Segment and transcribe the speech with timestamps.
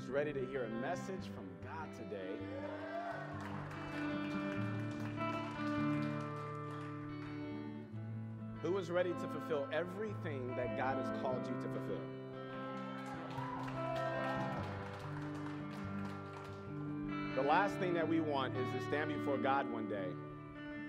[0.00, 2.38] is ready to hear a message from God today.
[8.62, 12.00] Who is ready to fulfill everything that God has called you to fulfill?
[17.34, 20.08] The last thing that we want is to stand before God one day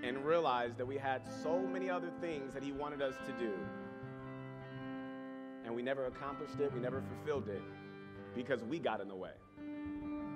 [0.04, 3.52] and realize that we had so many other things that He wanted us to do.
[5.66, 7.62] And we never accomplished it, we never fulfilled it
[8.36, 9.32] because we got in the way.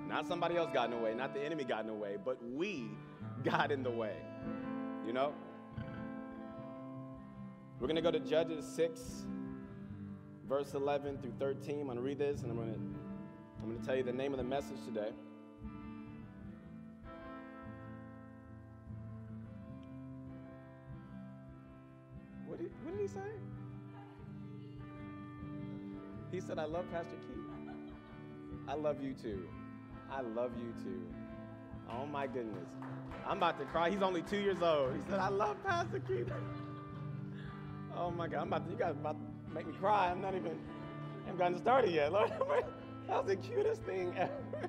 [0.08, 2.38] Not somebody else got in the way, not the enemy got in the way, but
[2.42, 2.90] we
[3.44, 4.16] got in the way.
[5.06, 5.32] You know?
[7.78, 9.24] We're going to go to Judges 6,
[10.48, 11.80] verse 11 through 13.
[11.80, 12.80] I'm going to read this and I'm going to,
[13.62, 15.10] I'm going to tell you the name of the message today.
[22.46, 23.20] What did, what did he say?
[26.32, 27.35] He said, I love Pastor Keith.
[28.68, 29.48] I love you too.
[30.10, 31.02] I love you too.
[31.90, 32.68] Oh my goodness.
[33.26, 33.90] I'm about to cry.
[33.90, 34.94] He's only two years old.
[34.94, 36.30] He said, I love Pastor Keith.
[37.98, 38.42] Oh my God.
[38.42, 40.10] I'm about to, you guys about to make me cry.
[40.10, 42.12] I'm not even, I haven't gotten started yet.
[42.12, 42.30] Lord,
[43.08, 44.68] that was the cutest thing ever.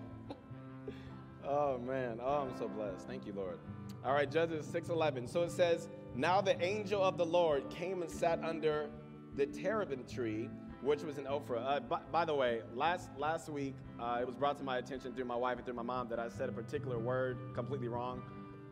[1.45, 2.21] oh man.
[2.23, 3.05] Oh, I'm so blessed.
[3.05, 3.59] Thank you, Lord.
[4.05, 5.27] All right, Judges 6:11.
[5.27, 8.89] So it says, Now the angel of the Lord came and sat under
[9.35, 10.49] the terebinth tree
[10.81, 11.65] which was in Ophrah.
[11.65, 15.13] Uh, by, by, the way, last last week uh, it was brought to my attention
[15.13, 18.21] through my wife and through my mom that I said a particular word completely wrong,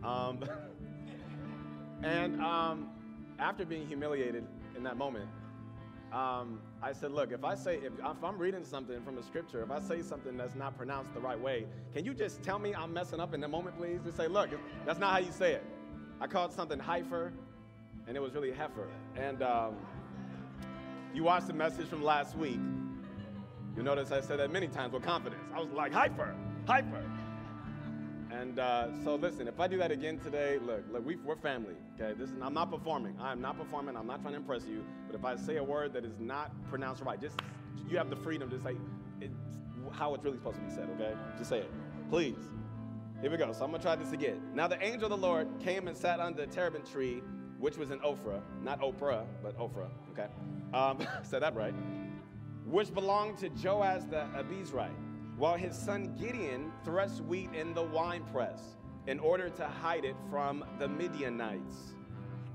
[0.04, 0.44] um,
[2.04, 2.90] and um,
[3.40, 5.30] after being humiliated in that moment,
[6.14, 9.64] um, I said, "Look, if I say if, if I'm reading something from a scripture,
[9.64, 12.76] if I say something that's not pronounced the right way, can you just tell me
[12.76, 14.00] I'm messing up in the moment, please?
[14.04, 14.50] Just say, look,
[14.86, 15.64] that's not how you say it.
[16.22, 17.34] I called something heifer,
[18.08, 19.42] and it was really heifer, and."
[21.16, 22.60] You watched the message from last week,
[23.74, 25.42] you'll notice I said that many times with confidence.
[25.56, 26.36] I was like, hyper,
[26.68, 27.06] hyper.
[28.30, 31.76] And uh, so listen, if I do that again today, look, look, we, are family.
[31.98, 33.16] Okay, this is I'm not performing.
[33.18, 33.96] I am not performing.
[33.96, 34.84] I'm not trying to impress you.
[35.08, 37.40] But if I say a word that is not pronounced right, just
[37.90, 38.76] you have the freedom to say
[39.94, 40.90] how it's really supposed to be said.
[40.96, 41.72] Okay, just say it,
[42.10, 42.36] please.
[43.22, 43.54] Here we go.
[43.54, 44.42] So I'm gonna try this again.
[44.54, 47.22] Now the angel of the Lord came and sat under the terebinth tree,
[47.66, 49.90] which was in Ophrah, not Oprah, but Ophrah.
[50.12, 50.28] Okay.
[50.72, 51.74] Um, said that right.
[52.64, 54.94] Which belonged to Joash the Abiezrite,
[55.36, 58.62] while his son Gideon threshed wheat in the winepress
[59.08, 61.96] in order to hide it from the Midianites.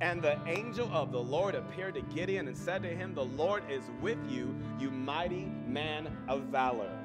[0.00, 3.65] And the angel of the Lord appeared to Gideon and said to him, The Lord
[3.69, 6.97] is with you, you mighty man of valor.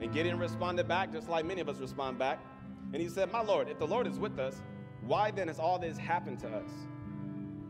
[0.00, 2.40] And Gideon responded back, just like many of us respond back.
[2.92, 4.60] And he said, My Lord, if the Lord is with us,
[5.02, 6.70] why then has all this happened to us?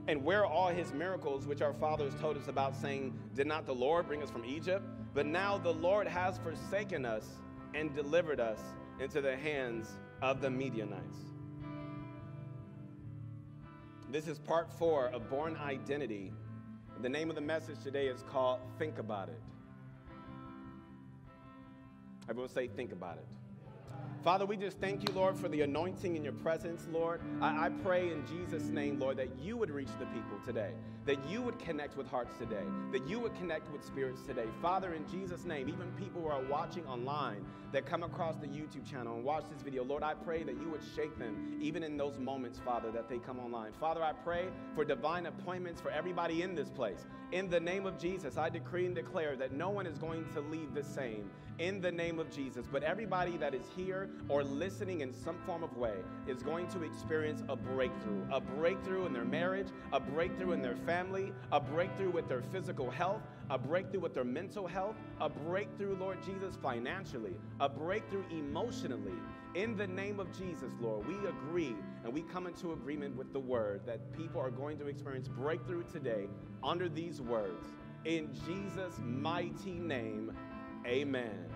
[0.08, 3.66] And where are all his miracles, which our fathers told us about, saying, Did not
[3.66, 4.84] the Lord bring us from Egypt?
[5.14, 7.26] But now the Lord has forsaken us
[7.74, 8.58] and delivered us
[9.00, 11.18] into the hands of the Midianites.
[14.10, 16.32] This is part four of Born Identity.
[17.00, 19.40] The name of the message today is called Think About It.
[22.28, 23.26] Everyone say, Think About It.
[24.22, 27.20] Father, we just thank you, Lord, for the anointing in your presence, Lord.
[27.40, 30.70] I, I, pray in Jesus' name, Lord, that you would reach the people today,
[31.06, 32.62] that you would connect with hearts today,
[32.92, 34.44] that you would connect with spirits today.
[34.60, 38.88] Father, in Jesus' name, even people who are watching online that come across the YouTube
[38.88, 41.96] channel and watch this video, Lord, I pray that you would shake them, even in
[41.96, 43.72] those moments, Father, that they come online.
[43.80, 44.44] Father, I pray
[44.76, 47.06] for divine appointments for everybody in this place.
[47.32, 50.40] In the name of Jesus, I decree and declare that no one is going to
[50.40, 51.28] leave the same.
[51.58, 55.62] In the name of Jesus, but everybody that is here or listening in some form
[55.62, 55.94] of way
[56.26, 58.24] is going to experience a breakthrough.
[58.32, 62.90] A breakthrough in their marriage, a breakthrough in their family, a breakthrough with their physical
[62.90, 69.18] health, a breakthrough with their mental health, a breakthrough, Lord Jesus, financially, a breakthrough emotionally.
[69.54, 73.40] In the name of Jesus, Lord, we agree and we come into agreement with the
[73.40, 76.26] word that people are going to experience breakthrough today
[76.64, 77.68] under these words.
[78.04, 80.32] In Jesus' mighty name,
[80.86, 81.46] amen.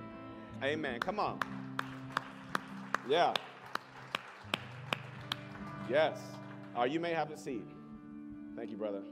[0.63, 1.01] Amen.
[1.01, 1.39] Come on.
[3.09, 3.35] Yeah.
[5.89, 6.19] Yes.
[6.77, 7.65] Uh, you may have a seat.
[8.57, 9.03] Thank you, brother.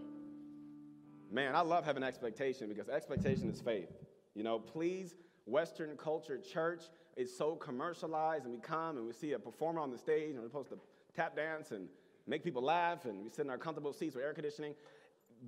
[1.30, 3.90] Man, I love having expectation because expectation is faith.
[4.34, 5.14] You know, please,
[5.46, 6.84] Western culture church
[7.16, 10.40] is so commercialized, and we come and we see a performer on the stage, and
[10.40, 10.78] we're supposed to
[11.14, 11.88] tap dance and
[12.26, 14.74] make people laugh, and we sit in our comfortable seats with air conditioning.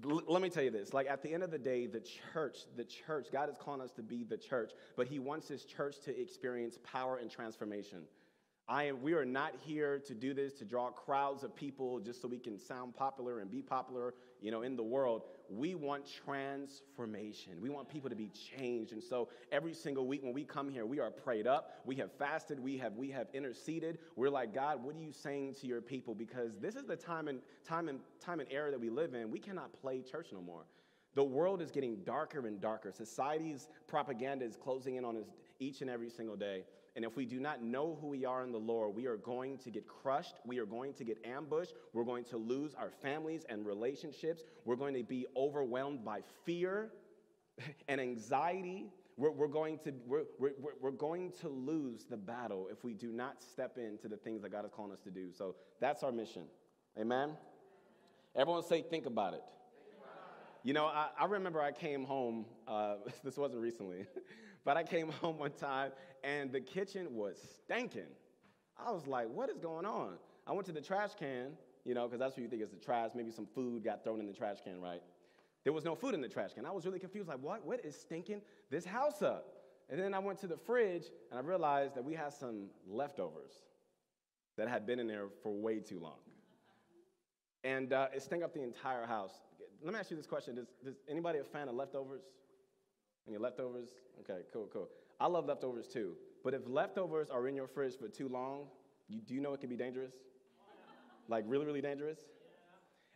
[0.08, 2.02] L- let me tell you this like at the end of the day the
[2.32, 5.64] church the church god is calling us to be the church but he wants his
[5.64, 8.00] church to experience power and transformation
[8.68, 12.20] I am, we are not here to do this to draw crowds of people just
[12.20, 15.22] so we can sound popular and be popular, you know, in the world.
[15.48, 17.52] We want transformation.
[17.60, 18.90] We want people to be changed.
[18.90, 21.80] And so every single week when we come here, we are prayed up.
[21.84, 22.58] We have fasted.
[22.58, 23.98] We have we have interceded.
[24.16, 26.16] We're like, God, what are you saying to your people?
[26.16, 29.30] Because this is the time and time and time and era that we live in.
[29.30, 30.64] We cannot play church no more.
[31.14, 32.90] The world is getting darker and darker.
[32.90, 35.26] Society's propaganda is closing in on us
[35.60, 36.64] each and every single day.
[36.96, 39.58] And if we do not know who we are in the Lord, we are going
[39.58, 40.36] to get crushed.
[40.46, 41.74] We are going to get ambushed.
[41.92, 44.44] We're going to lose our families and relationships.
[44.64, 46.88] We're going to be overwhelmed by fear
[47.88, 48.86] and anxiety.
[49.18, 53.12] We're, we're going, to, we're, we're, we're going to lose the battle if we do
[53.12, 55.32] not step into the things that God is calling us to do.
[55.36, 56.44] So that's our mission.
[56.98, 57.32] Amen?
[58.34, 59.42] Everyone say, think about it.
[60.64, 64.06] You know, I, I remember I came home, uh, this wasn't recently.
[64.66, 65.92] But I came home one time
[66.22, 68.12] and the kitchen was stinking.
[68.76, 70.18] I was like, what is going on?
[70.46, 71.52] I went to the trash can,
[71.84, 73.12] you know, because that's what you think is the trash.
[73.14, 75.02] Maybe some food got thrown in the trash can, right?
[75.64, 76.66] There was no food in the trash can.
[76.66, 77.64] I was really confused, like, what?
[77.64, 79.46] What is stinking this house up?
[79.88, 83.52] And then I went to the fridge and I realized that we had some leftovers
[84.58, 86.18] that had been in there for way too long.
[87.64, 89.32] And uh, it stank up the entire house.
[89.82, 92.22] Let me ask you this question Does, does anybody a fan of leftovers?
[93.28, 93.88] Any leftovers?
[94.20, 94.88] Okay, cool, cool.
[95.20, 96.14] I love leftovers too.
[96.44, 98.66] But if leftovers are in your fridge for too long,
[99.08, 100.14] you do you know it can be dangerous?
[101.28, 102.20] Like really, really dangerous?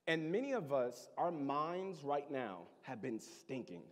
[0.06, 3.82] And many of us, our minds right now have been stinking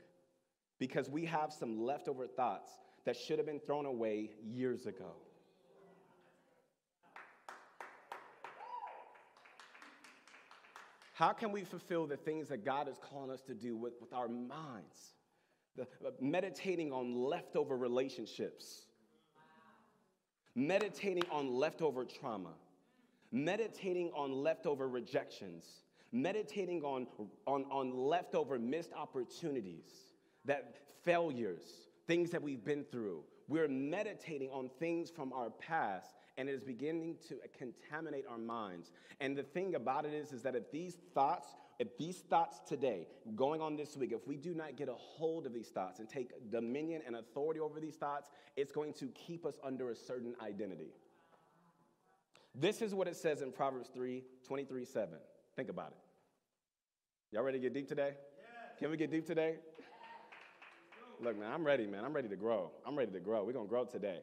[0.79, 2.71] because we have some leftover thoughts
[3.05, 5.12] that should have been thrown away years ago.
[11.12, 14.12] How can we fulfill the things that God is calling us to do with, with
[14.12, 15.14] our minds?
[15.79, 18.87] The, meditating on leftover relationships,
[20.55, 22.53] meditating on leftover trauma,
[23.33, 25.65] meditating on leftover rejections,
[26.13, 27.07] meditating on,
[27.47, 30.13] on, on leftover missed opportunities,
[30.45, 33.23] that failures, things that we've been through.
[33.49, 38.93] We're meditating on things from our past and it is beginning to contaminate our minds.
[39.21, 41.49] And the thing about it is, is that if these thoughts
[41.79, 45.47] if these thoughts today, going on this week, if we do not get a hold
[45.47, 49.47] of these thoughts and take dominion and authority over these thoughts, it's going to keep
[49.47, 50.91] us under a certain identity.
[52.55, 55.19] This is what it says in Proverbs 3 23 7.
[55.55, 55.99] Think about it.
[57.31, 58.15] Y'all ready to get deep today?
[58.79, 59.57] Can we get deep today?
[61.21, 62.05] Look, man, I'm ready, man.
[62.05, 62.71] I'm ready to grow.
[62.87, 63.45] I'm ready to grow.
[63.45, 64.21] We're going to grow today.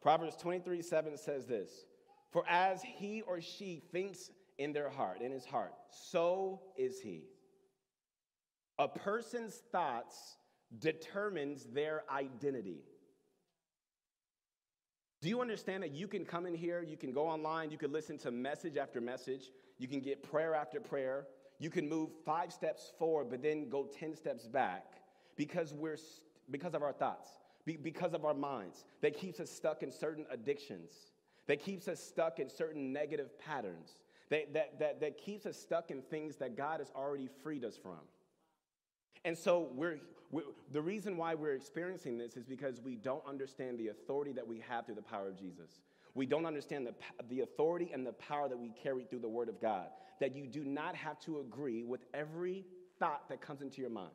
[0.00, 1.84] Proverbs 23 7 says this
[2.32, 7.24] For as he or she thinks in their heart, in his heart, so is he.
[8.78, 10.36] A person's thoughts
[10.78, 12.82] determines their identity.
[15.20, 17.92] Do you understand that you can come in here, you can go online, you can
[17.92, 21.26] listen to message after message, you can get prayer after prayer,
[21.58, 24.84] you can move five steps forward, but then go 10 steps back
[25.36, 25.96] because we're
[26.50, 27.30] because of our thoughts,
[27.82, 30.92] because of our minds that keeps us stuck in certain addictions,
[31.46, 33.96] that keeps us stuck in certain negative patterns,
[34.30, 37.76] that, that, that, that keeps us stuck in things that God has already freed us
[37.76, 37.98] from.
[39.24, 39.98] And so we're,
[40.30, 40.42] we're,
[40.72, 44.62] the reason why we're experiencing this is because we don't understand the authority that we
[44.68, 45.80] have through the power of Jesus.
[46.14, 46.94] We don't understand the,
[47.28, 49.88] the authority and the power that we carry through the Word of God.
[50.20, 52.64] That you do not have to agree with every
[52.98, 54.10] thought that comes into your mind.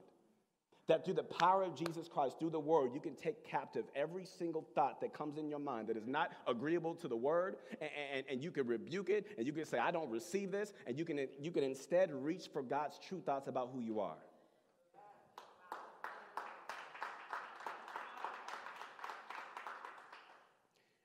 [0.88, 4.26] That through the power of Jesus Christ, through the word, you can take captive every
[4.26, 7.90] single thought that comes in your mind that is not agreeable to the word, and,
[8.14, 11.00] and, and, you can rebuke it, and you can say, I don't receive this, and
[11.00, 14.18] you can, you can instead reach for God's true thoughts about who you are.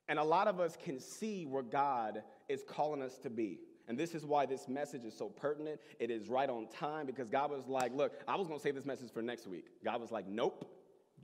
[0.09, 3.61] And a lot of us can see where God is calling us to be.
[3.89, 5.81] And this is why this message is so pertinent.
[5.99, 8.75] It is right on time because God was like, look, I was going to save
[8.75, 9.67] this message for next week.
[9.83, 10.71] God was like, nope,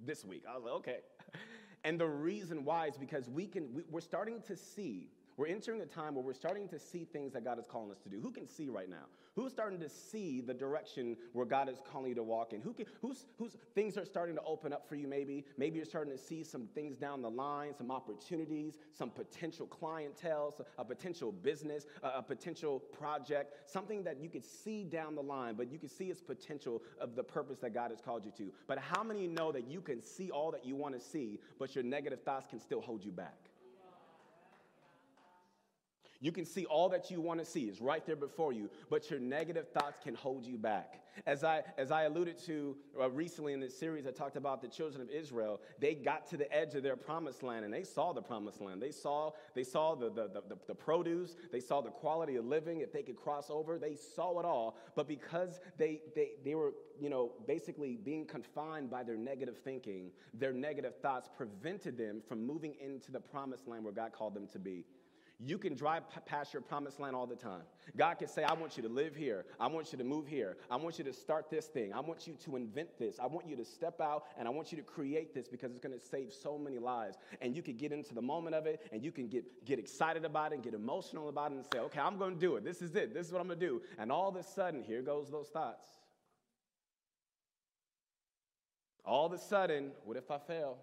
[0.04, 0.44] this week.
[0.50, 0.98] I was like, okay.
[1.86, 5.80] And the reason why is because we can, we, we're starting to see we're entering
[5.80, 8.20] a time where we're starting to see things that God is calling us to do.
[8.20, 9.06] Who can see right now?
[9.34, 12.60] Who's starting to see the direction where God is calling you to walk in?
[12.60, 15.44] Who can, who's, who's things are starting to open up for you maybe?
[15.58, 20.54] Maybe you're starting to see some things down the line, some opportunities, some potential clientele,
[20.78, 25.54] a potential business, a, a potential project, something that you could see down the line,
[25.56, 28.52] but you can see its potential of the purpose that God has called you to.
[28.68, 31.74] But how many know that you can see all that you want to see, but
[31.74, 33.50] your negative thoughts can still hold you back?
[36.24, 39.10] You can see all that you want to see is right there before you, but
[39.10, 41.02] your negative thoughts can hold you back.
[41.26, 44.68] As I, as I alluded to uh, recently in this series, I talked about the
[44.68, 45.60] children of Israel.
[45.80, 48.80] They got to the edge of their promised land and they saw the promised land.
[48.80, 52.80] They saw, they saw the, the, the, the produce, they saw the quality of living.
[52.80, 54.78] If they could cross over, they saw it all.
[54.96, 60.10] But because they, they, they were, you know, basically being confined by their negative thinking,
[60.32, 64.46] their negative thoughts prevented them from moving into the promised land where God called them
[64.54, 64.86] to be.
[65.40, 67.62] You can drive past your promised land all the time.
[67.96, 69.44] God can say, I want you to live here.
[69.58, 70.56] I want you to move here.
[70.70, 71.92] I want you to start this thing.
[71.92, 73.18] I want you to invent this.
[73.18, 75.80] I want you to step out and I want you to create this because it's
[75.80, 77.18] going to save so many lives.
[77.42, 80.24] And you can get into the moment of it and you can get, get excited
[80.24, 82.64] about it and get emotional about it and say, okay, I'm going to do it.
[82.64, 83.12] This is it.
[83.12, 83.82] This is what I'm going to do.
[83.98, 85.86] And all of a sudden, here goes those thoughts.
[89.04, 90.78] All of a sudden, what if I fail?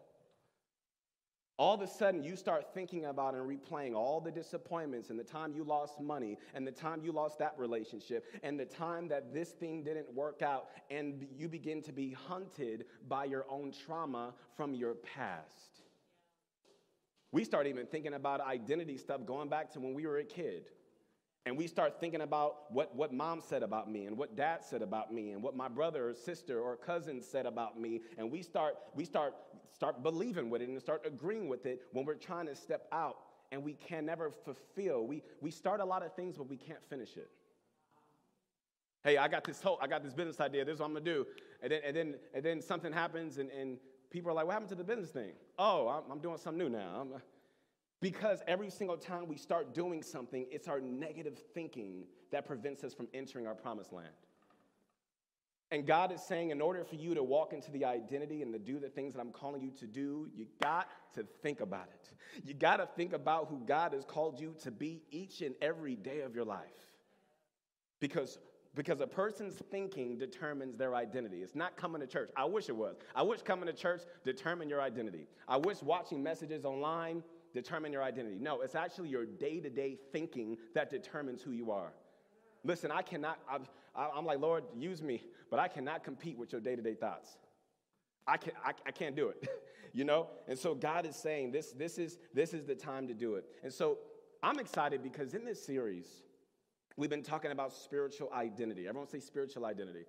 [1.58, 5.24] All of a sudden you start thinking about and replaying all the disappointments and the
[5.24, 9.34] time you lost money and the time you lost that relationship and the time that
[9.34, 14.34] this thing didn't work out and you begin to be hunted by your own trauma
[14.56, 15.82] from your past.
[17.32, 20.66] We start even thinking about identity stuff going back to when we were a kid
[21.46, 24.84] and we start thinking about what, what mom said about me and what dad said
[24.84, 28.02] about me and what my brother or sister or cousin said about me.
[28.18, 29.34] And we start we start
[29.74, 33.18] start believing with it and start agreeing with it when we're trying to step out
[33.52, 35.08] and we can never fulfill.
[35.08, 37.32] We we start a lot of things but we can't finish it.
[39.04, 39.80] Hey i got this hope.
[39.82, 40.64] I got this business idea.
[40.64, 41.26] This is what i'm gonna do.
[41.64, 43.80] And then and then and then something happens and, and
[44.12, 45.32] people are like what happened to the business thing?
[45.58, 47.02] Oh i'm, I'm doing something new now.
[47.02, 47.22] I'm,
[48.02, 52.94] because every single time we start doing something, it's our negative thinking that prevents us
[52.94, 54.10] from entering our promised land.
[55.70, 58.60] And God is saying, in order for you to walk into the identity and to
[58.60, 62.12] do the things that I'm calling you to do, you got to think about it.
[62.44, 65.96] You got to think about who God has called you to be each and every
[65.96, 66.68] day of your life.
[68.02, 68.40] Because,
[68.76, 71.38] because a person's thinking determines their identity.
[71.38, 72.32] It's not coming to church.
[72.36, 72.98] I wish it was.
[73.16, 75.28] I wish coming to church determined your identity.
[75.48, 78.38] I wish watching messages online determine your identity.
[78.40, 81.94] No, it's actually your day to day thinking that determines who you are.
[82.64, 83.66] Listen, I cannot, I'm,
[83.96, 87.38] I'm, like, Lord, use me, but I cannot compete with your day to day thoughts.
[88.28, 89.50] I, can, I, I can't do it,
[89.94, 90.28] you know?
[90.48, 93.46] And so God is saying this, this, is, this is the time to do it.
[93.64, 93.98] And so
[94.44, 96.06] I'm excited because in this series,
[96.98, 98.88] we've been talking about spiritual identity.
[98.88, 100.06] Everyone say spiritual identity.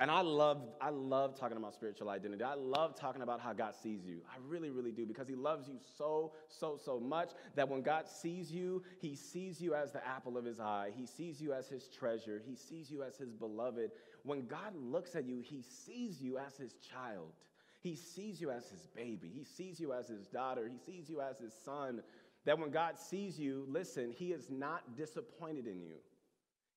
[0.00, 2.44] And I love, I love talking about spiritual identity.
[2.44, 4.20] I love talking about how God sees you.
[4.30, 8.06] I really, really do because He loves you so, so, so much that when God
[8.08, 10.90] sees you, He sees you as the apple of His eye.
[10.94, 12.40] He sees you as His treasure.
[12.46, 13.90] He sees you as His beloved.
[14.22, 17.32] When God looks at you, He sees you as His child.
[17.80, 19.30] He sees you as His baby.
[19.34, 20.68] He sees you as His daughter.
[20.68, 22.02] He sees you as His son.
[22.44, 25.96] That when God sees you, listen, He is not disappointed in you,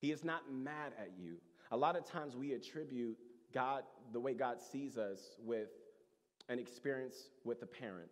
[0.00, 1.36] He is not mad at you.
[1.72, 3.16] A lot of times we attribute
[3.52, 5.70] God, the way God sees us, with
[6.50, 8.10] an experience with a parent.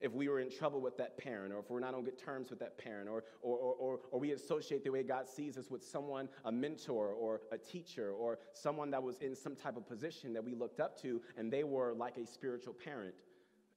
[0.00, 2.50] If we were in trouble with that parent, or if we're not on good terms
[2.50, 5.84] with that parent, or, or, or, or, we associate the way God sees us with
[5.84, 10.32] someone, a mentor, or a teacher, or someone that was in some type of position
[10.32, 13.14] that we looked up to, and they were like a spiritual parent.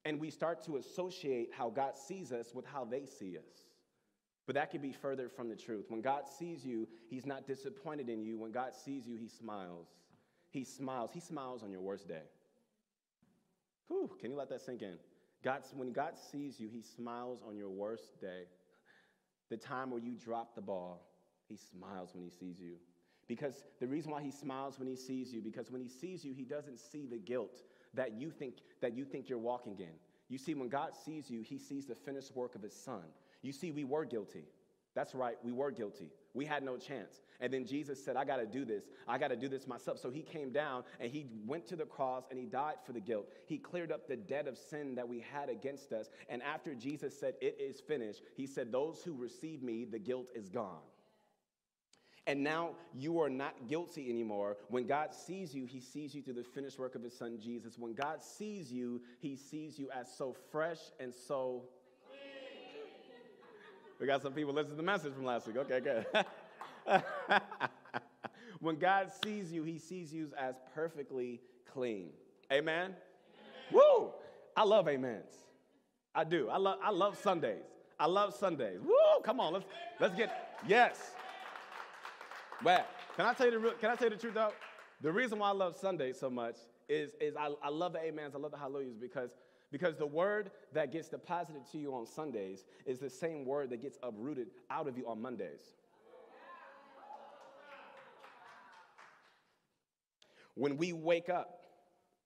[0.05, 3.70] And we start to associate how God sees us with how they see us.
[4.47, 5.85] But that could be further from the truth.
[5.89, 8.37] When God sees you, He's not disappointed in you.
[8.37, 9.87] When God sees you, He smiles.
[10.49, 11.11] He smiles.
[11.13, 12.23] He smiles on your worst day.
[13.87, 14.97] Whew, can you let that sink in?
[15.43, 18.43] God's, when God sees you, He smiles on your worst day.
[19.49, 21.07] The time where you drop the ball,
[21.47, 22.75] He smiles when He sees you.
[23.27, 26.33] Because the reason why He smiles when He sees you, because when He sees you,
[26.33, 27.61] He doesn't see the guilt
[27.93, 29.93] that you think, that you think you're walking in.
[30.29, 33.03] You see, when God sees you, He sees the finished work of His Son.
[33.41, 34.45] You see, we were guilty.
[34.93, 36.09] That's right, we were guilty.
[36.33, 37.21] We had no chance.
[37.39, 38.85] And then Jesus said, I got to do this.
[39.07, 39.99] I got to do this myself.
[39.99, 42.99] So he came down and he went to the cross and he died for the
[42.99, 43.27] guilt.
[43.47, 46.09] He cleared up the debt of sin that we had against us.
[46.29, 50.27] And after Jesus said, It is finished, he said, Those who receive me, the guilt
[50.35, 50.79] is gone.
[52.27, 54.57] And now you are not guilty anymore.
[54.69, 57.79] When God sees you, he sees you through the finished work of his son Jesus.
[57.79, 61.63] When God sees you, he sees you as so fresh and so
[64.01, 65.57] we got some people listening to the message from last week.
[65.57, 66.05] Okay, good.
[68.59, 71.39] when God sees you, he sees you as perfectly
[71.71, 72.09] clean.
[72.51, 72.85] Amen?
[72.85, 72.95] Amen?
[73.71, 74.09] Woo!
[74.57, 75.35] I love amens.
[76.15, 76.49] I do.
[76.49, 77.61] I love, I love Sundays.
[77.99, 78.79] I love Sundays.
[78.83, 79.21] Woo!
[79.23, 79.65] Come on, let's,
[79.99, 81.11] let's get, yes.
[82.63, 84.51] But can I tell you the real, can I tell you the truth though?
[85.01, 86.55] The reason why I love Sundays so much
[86.89, 89.37] is, is I, I love the amens, I love the hallelujahs because
[89.71, 93.81] Because the word that gets deposited to you on Sundays is the same word that
[93.81, 95.61] gets uprooted out of you on Mondays.
[100.55, 101.61] When we wake up,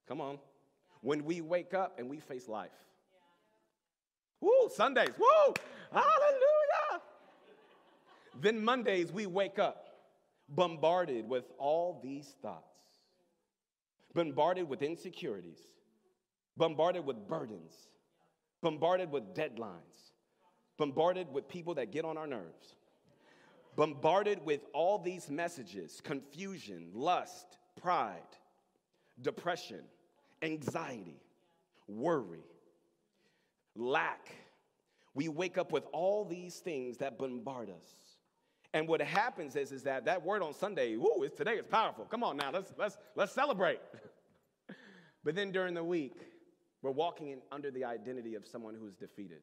[0.07, 0.39] come on,
[1.01, 2.71] when we wake up and we face life.
[4.41, 5.53] Woo, Sundays, woo,
[5.91, 7.01] hallelujah.
[8.41, 9.85] Then Mondays we wake up
[10.49, 12.63] bombarded with all these thoughts,
[14.13, 15.59] bombarded with insecurities,
[16.57, 17.73] bombarded with burdens,
[18.61, 20.11] bombarded with deadlines,
[20.77, 22.75] bombarded with people that get on our nerves,
[23.75, 28.21] bombarded with all these messages confusion, lust, pride,
[29.21, 29.81] depression,
[30.41, 31.21] anxiety,
[31.87, 32.43] worry,
[33.75, 34.29] lack.
[35.13, 37.95] We wake up with all these things that bombard us.
[38.73, 42.03] And what happens is, is that that word on Sunday, woo, it's, today is powerful.
[42.03, 43.79] Come on now, let's, let's, let's celebrate.
[45.23, 46.17] but then during the week,
[46.85, 49.41] we're walking in, under the identity of someone who's defeated.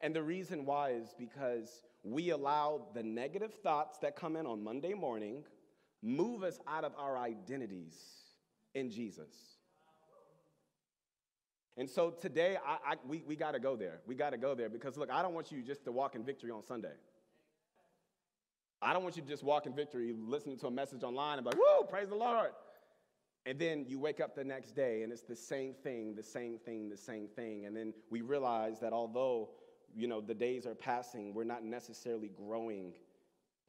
[0.00, 4.64] And the reason why is because we allow the negative thoughts that come in on
[4.64, 5.44] Monday morning
[6.02, 7.96] move us out of our identities
[8.74, 9.34] in Jesus.
[11.76, 14.00] And so today, I, I, we, we got to go there.
[14.06, 16.24] We got to go there because, look, I don't want you just to walk in
[16.24, 16.94] victory on Sunday.
[18.80, 21.44] I don't want you to just walk in victory listening to a message online and
[21.44, 22.52] be like, woo, praise the Lord.
[23.48, 26.58] And then you wake up the next day and it's the same thing, the same
[26.58, 27.64] thing, the same thing.
[27.64, 29.48] And then we realize that although,
[29.96, 32.92] you know, the days are passing, we're not necessarily growing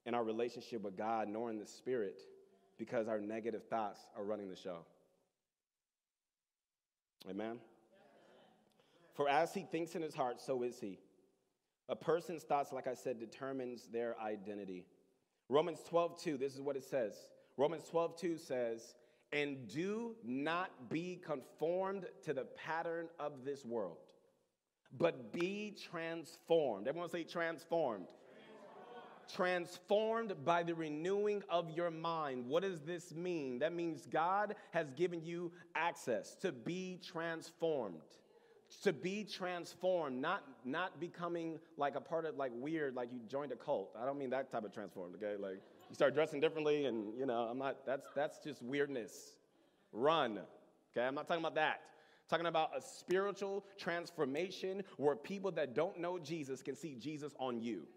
[0.06, 2.20] in our relationship with God nor in the Spirit
[2.78, 4.80] because our negative thoughts are running the show.
[7.30, 7.60] Amen?
[9.14, 11.00] For as he thinks in his heart, so is he.
[11.88, 14.88] A person's thoughts, like I said, determines their identity.
[15.48, 17.14] Romans 12, 2, this is what it says.
[17.56, 18.96] Romans 12, 2 says,
[19.32, 23.98] And do not be conformed to the pattern of this world,
[24.98, 26.88] but be transformed.
[26.88, 28.08] Everyone say transformed
[29.34, 32.48] transformed by the renewing of your mind.
[32.48, 33.60] What does this mean?
[33.60, 38.02] That means God has given you access to be transformed.
[38.84, 43.52] To be transformed, not, not becoming like a part of like weird, like you joined
[43.52, 43.96] a cult.
[44.00, 45.42] I don't mean that type of transformed, okay?
[45.42, 49.36] Like you start dressing differently and you know, I'm not that's that's just weirdness.
[49.92, 50.40] Run.
[50.92, 51.82] Okay, I'm not talking about that
[52.30, 57.60] talking about a spiritual transformation where people that don't know Jesus can see Jesus on
[57.60, 57.88] you.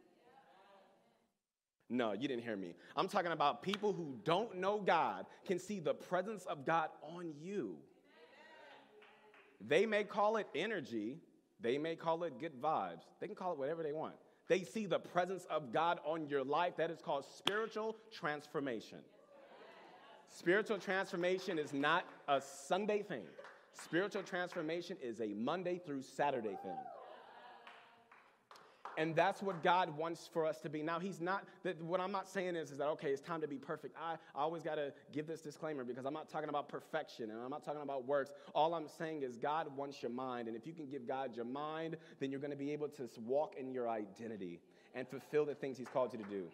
[1.90, 2.74] No, you didn't hear me.
[2.96, 7.34] I'm talking about people who don't know God can see the presence of God on
[7.38, 7.76] you.
[9.60, 11.18] They may call it energy,
[11.60, 14.14] they may call it good vibes, they can call it whatever they want.
[14.48, 16.76] They see the presence of God on your life.
[16.76, 18.98] That is called spiritual transformation.
[20.28, 23.24] Spiritual transformation is not a Sunday thing.
[23.72, 26.78] Spiritual transformation is a Monday through Saturday thing.
[28.96, 30.82] And that's what God wants for us to be.
[30.82, 33.48] Now, He's not, that, what I'm not saying is, is that, okay, it's time to
[33.48, 33.96] be perfect.
[34.00, 37.40] I, I always got to give this disclaimer because I'm not talking about perfection and
[37.40, 38.32] I'm not talking about works.
[38.54, 40.48] All I'm saying is God wants your mind.
[40.48, 43.08] And if you can give God your mind, then you're going to be able to
[43.24, 44.60] walk in your identity
[44.94, 46.44] and fulfill the things He's called you to do.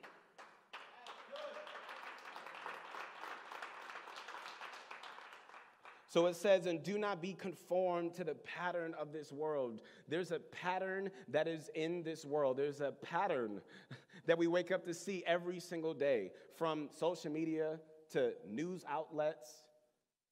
[6.09, 9.83] So it says, and do not be conformed to the pattern of this world.
[10.09, 12.57] There's a pattern that is in this world.
[12.57, 13.61] There's a pattern
[14.27, 17.79] that we wake up to see every single day from social media
[18.12, 19.51] to news outlets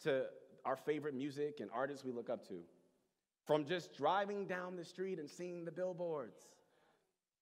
[0.02, 0.24] to
[0.64, 2.62] our favorite music and artists we look up to.
[3.46, 6.40] From just driving down the street and seeing the billboards.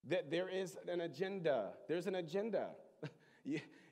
[0.08, 1.70] That there is an agenda.
[1.88, 2.70] There's an agenda.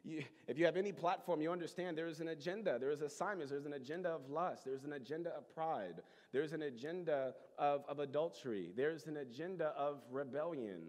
[0.05, 2.79] you, if you have any platform, you understand there is an agenda.
[2.79, 3.51] There is assignments.
[3.51, 4.65] There's an agenda of lust.
[4.65, 6.03] There's an agenda of pride.
[6.33, 8.73] There's an agenda of, of adultery.
[8.77, 10.89] There's an agenda of rebellion.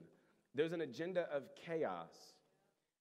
[0.56, 2.34] There's an agenda of chaos.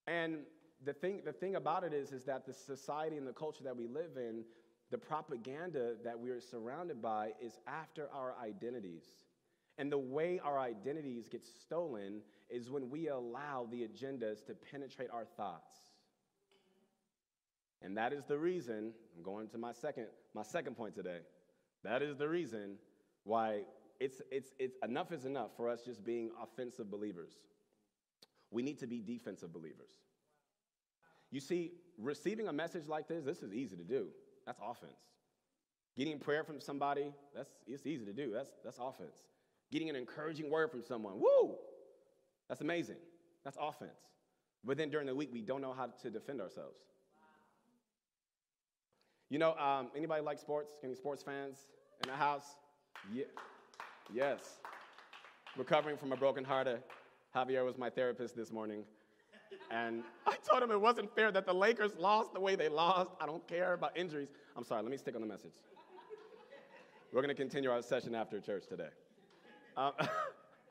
[0.07, 0.39] And
[0.85, 3.77] the thing, the thing about it is, is that the society and the culture that
[3.77, 4.45] we live in,
[4.91, 9.05] the propaganda that we are surrounded by is after our identities.
[9.79, 12.21] And the way our identities get stolen
[12.51, 15.92] is when we allow the agendas to penetrate our thoughts.
[17.83, 21.19] And that is the reason, I'm going to my second, my second point today.
[21.85, 22.77] That is the reason
[23.25, 23.63] why
[23.99, 27.33] it's, it's, it's enough is enough for us just being offensive believers.
[28.51, 29.91] We need to be defensive believers.
[31.31, 34.09] You see, receiving a message like this, this is easy to do.
[34.47, 35.01] That's offense.
[35.97, 38.33] Getting prayer from somebody, that's it's easy to do.
[38.33, 39.25] That's that's offense.
[39.71, 41.57] Getting an encouraging word from someone, woo,
[42.49, 42.97] that's amazing.
[43.45, 43.99] That's offense.
[44.65, 46.79] But then during the week, we don't know how to defend ourselves.
[49.33, 50.75] You know, um, anybody like sports?
[50.85, 51.57] Any sports fans
[52.05, 52.57] in the house?
[53.11, 53.25] Yeah.
[54.13, 54.61] Yes.
[55.57, 56.69] Recovering from a broken heart.
[56.69, 56.77] Uh,
[57.35, 58.85] Javier was my therapist this morning.
[59.71, 63.13] And I told him it wasn't fair that the Lakers lost the way they lost.
[63.23, 64.29] I don't care about injuries.
[64.55, 65.55] I'm sorry, let me stick on the message.
[67.11, 68.91] We're going to continue our session after church today.
[69.79, 69.93] Um,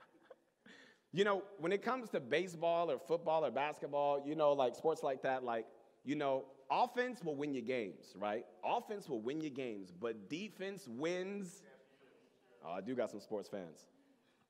[1.12, 5.02] you know, when it comes to baseball or football or basketball, you know, like sports
[5.02, 5.66] like that, like,
[6.04, 8.46] you know, offense will win you games, right?
[8.64, 11.62] Offense will win you games, but defense wins.
[12.66, 13.88] Oh, I do got some sports fans.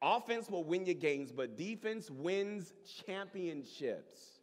[0.02, 2.74] Offense will win you games, but defense wins
[3.06, 4.40] championships.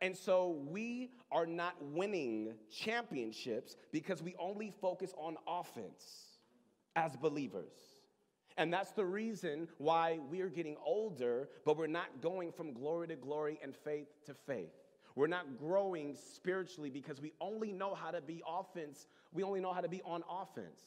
[0.00, 6.38] And so we are not winning championships because we only focus on offense
[6.96, 7.72] as believers.
[8.58, 13.16] And that's the reason why we're getting older, but we're not going from glory to
[13.16, 14.81] glory and faith to faith.
[15.14, 19.72] We're not growing spiritually because we only know how to be offense, we only know
[19.72, 20.80] how to be on offense.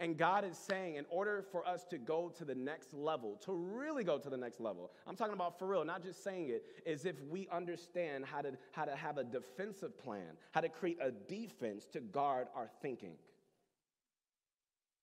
[0.00, 3.52] And God is saying, in order for us to go to the next level, to
[3.52, 6.64] really go to the next level, I'm talking about for real, not just saying it,
[6.84, 10.98] is if we understand how to, how to have a defensive plan, how to create
[11.00, 13.14] a defense to guard our thinking.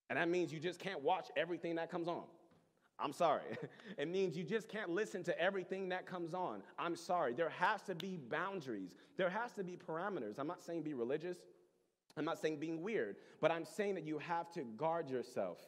[0.09, 2.23] And that means you just can't watch everything that comes on.
[3.01, 3.41] I'm sorry.
[3.97, 6.61] it means you just can't listen to everything that comes on.
[6.77, 7.33] I'm sorry.
[7.33, 10.39] There has to be boundaries, there has to be parameters.
[10.39, 11.37] I'm not saying be religious,
[12.17, 15.59] I'm not saying being weird, but I'm saying that you have to guard yourself.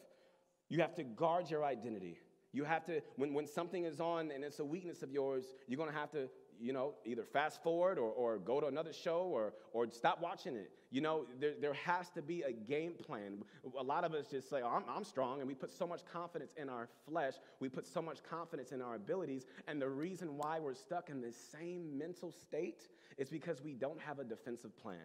[0.68, 2.18] You have to guard your identity.
[2.52, 5.78] You have to, when, when something is on and it's a weakness of yours, you're
[5.78, 6.28] gonna have to
[6.60, 10.56] you know, either fast forward or, or go to another show or, or stop watching
[10.56, 10.70] it.
[10.90, 13.38] You know, there, there has to be a game plan.
[13.78, 16.02] A lot of us just say, oh, I'm, I'm strong, and we put so much
[16.10, 17.34] confidence in our flesh.
[17.60, 19.46] We put so much confidence in our abilities.
[19.66, 22.88] And the reason why we're stuck in this same mental state
[23.18, 24.98] is because we don't have a defensive plan.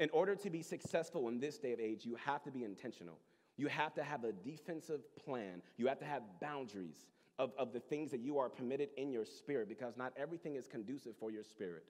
[0.00, 3.18] In order to be successful in this day of age, you have to be intentional.
[3.56, 5.62] You have to have a defensive plan.
[5.76, 7.06] You have to have boundaries
[7.38, 10.66] of, of the things that you are permitted in your spirit because not everything is
[10.66, 11.84] conducive for your spirit.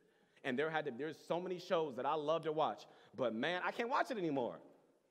[0.45, 2.83] And there had to, there's so many shows that I love to watch,
[3.17, 4.59] but man, I can't watch it anymore.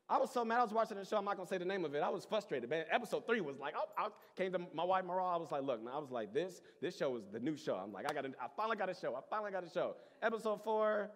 [0.10, 0.60] I was so mad.
[0.60, 1.15] I was watching the show.
[1.15, 2.04] I'm not gonna say the name of it.
[2.04, 2.84] I was frustrated, man.
[2.91, 5.26] Episode three was like, oh, I came to my wife Mara.
[5.26, 5.94] I was like, look, man.
[5.94, 7.76] I was like, this, this show is the new show.
[7.76, 9.15] I'm like, I got, I finally got a show.
[9.15, 9.96] I finally got a show.
[10.22, 11.12] Episode four,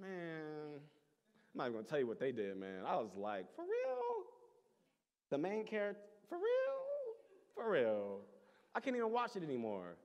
[0.00, 0.80] man.
[1.54, 2.82] I'm not even gonna tell you what they did, man.
[2.86, 4.24] I was like, for real?
[5.28, 6.75] The main character, for real?
[7.56, 8.20] For real.
[8.74, 9.96] I can't even watch it anymore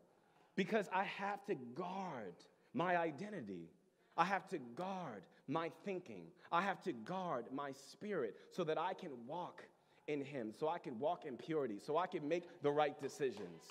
[0.56, 2.34] because I have to guard
[2.74, 3.70] my identity.
[4.18, 6.24] I have to guard my thinking.
[6.52, 9.64] I have to guard my spirit so that I can walk
[10.08, 13.64] in Him, so I can walk in purity, so I can make the right decisions.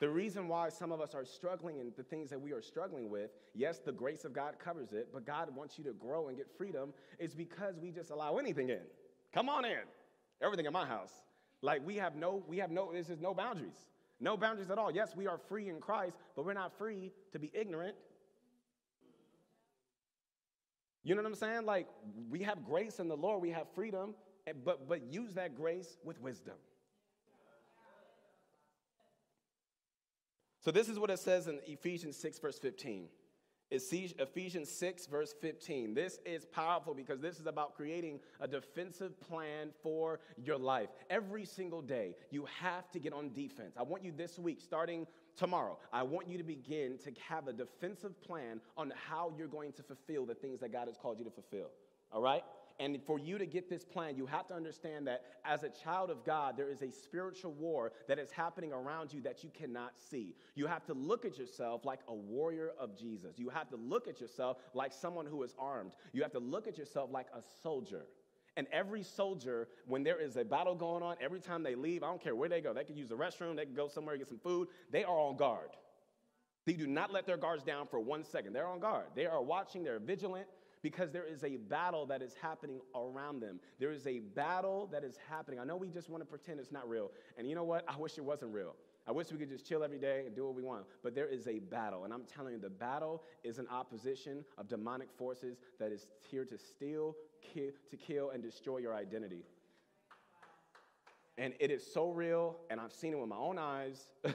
[0.00, 3.10] The reason why some of us are struggling in the things that we are struggling
[3.10, 6.36] with, yes, the grace of God covers it, but God wants you to grow and
[6.36, 8.82] get freedom, is because we just allow anything in.
[9.32, 9.78] Come on in.
[10.42, 11.12] Everything in my house.
[11.62, 13.86] Like we have no, we have no, this is no boundaries.
[14.20, 14.90] No boundaries at all.
[14.90, 17.94] Yes, we are free in Christ, but we're not free to be ignorant.
[21.04, 21.64] You know what I'm saying?
[21.64, 21.86] Like
[22.28, 24.14] we have grace in the Lord, we have freedom,
[24.64, 26.56] but but use that grace with wisdom.
[30.60, 33.08] So this is what it says in Ephesians 6, verse 15.
[33.70, 35.94] Ephesians 6, verse 15.
[35.94, 40.88] This is powerful because this is about creating a defensive plan for your life.
[41.10, 43.74] Every single day, you have to get on defense.
[43.78, 47.52] I want you this week, starting tomorrow, I want you to begin to have a
[47.52, 51.24] defensive plan on how you're going to fulfill the things that God has called you
[51.24, 51.70] to fulfill.
[52.10, 52.42] All right?
[52.80, 56.10] And for you to get this plan, you have to understand that as a child
[56.10, 59.94] of God, there is a spiritual war that is happening around you that you cannot
[59.98, 60.36] see.
[60.54, 63.36] You have to look at yourself like a warrior of Jesus.
[63.36, 65.92] You have to look at yourself like someone who is armed.
[66.12, 68.06] You have to look at yourself like a soldier.
[68.56, 72.06] And every soldier, when there is a battle going on, every time they leave, I
[72.06, 74.28] don't care where they go, they can use the restroom, they can go somewhere get
[74.28, 75.70] some food, they are on guard.
[76.66, 78.52] They do not let their guards down for one second.
[78.52, 79.06] They're on guard.
[79.14, 80.48] They are watching, they're vigilant,
[80.82, 83.60] because there is a battle that is happening around them.
[83.78, 85.60] There is a battle that is happening.
[85.60, 87.10] I know we just want to pretend it's not real.
[87.36, 87.84] And you know what?
[87.88, 88.74] I wish it wasn't real.
[89.06, 90.84] I wish we could just chill every day and do what we want.
[91.02, 92.04] But there is a battle.
[92.04, 96.44] And I'm telling you, the battle is an opposition of demonic forces that is here
[96.44, 99.44] to steal, kill, to kill, and destroy your identity.
[101.38, 104.08] And it is so real, and I've seen it with my own eyes.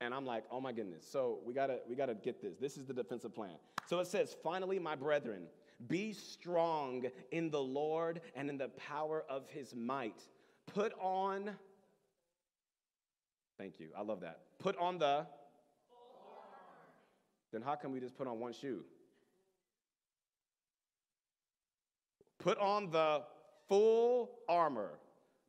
[0.00, 1.06] and I'm like, oh my goodness.
[1.10, 2.56] So we gotta we gotta get this.
[2.60, 3.56] This is the defensive plan.
[3.86, 5.42] So it says, finally, my brethren,
[5.88, 10.22] be strong in the Lord and in the power of his might.
[10.66, 11.50] Put on,
[13.58, 14.40] thank you, I love that.
[14.58, 15.26] Put on the,
[17.52, 18.82] then how can we just put on one shoe?
[22.38, 23.22] Put on the
[23.68, 24.98] full armor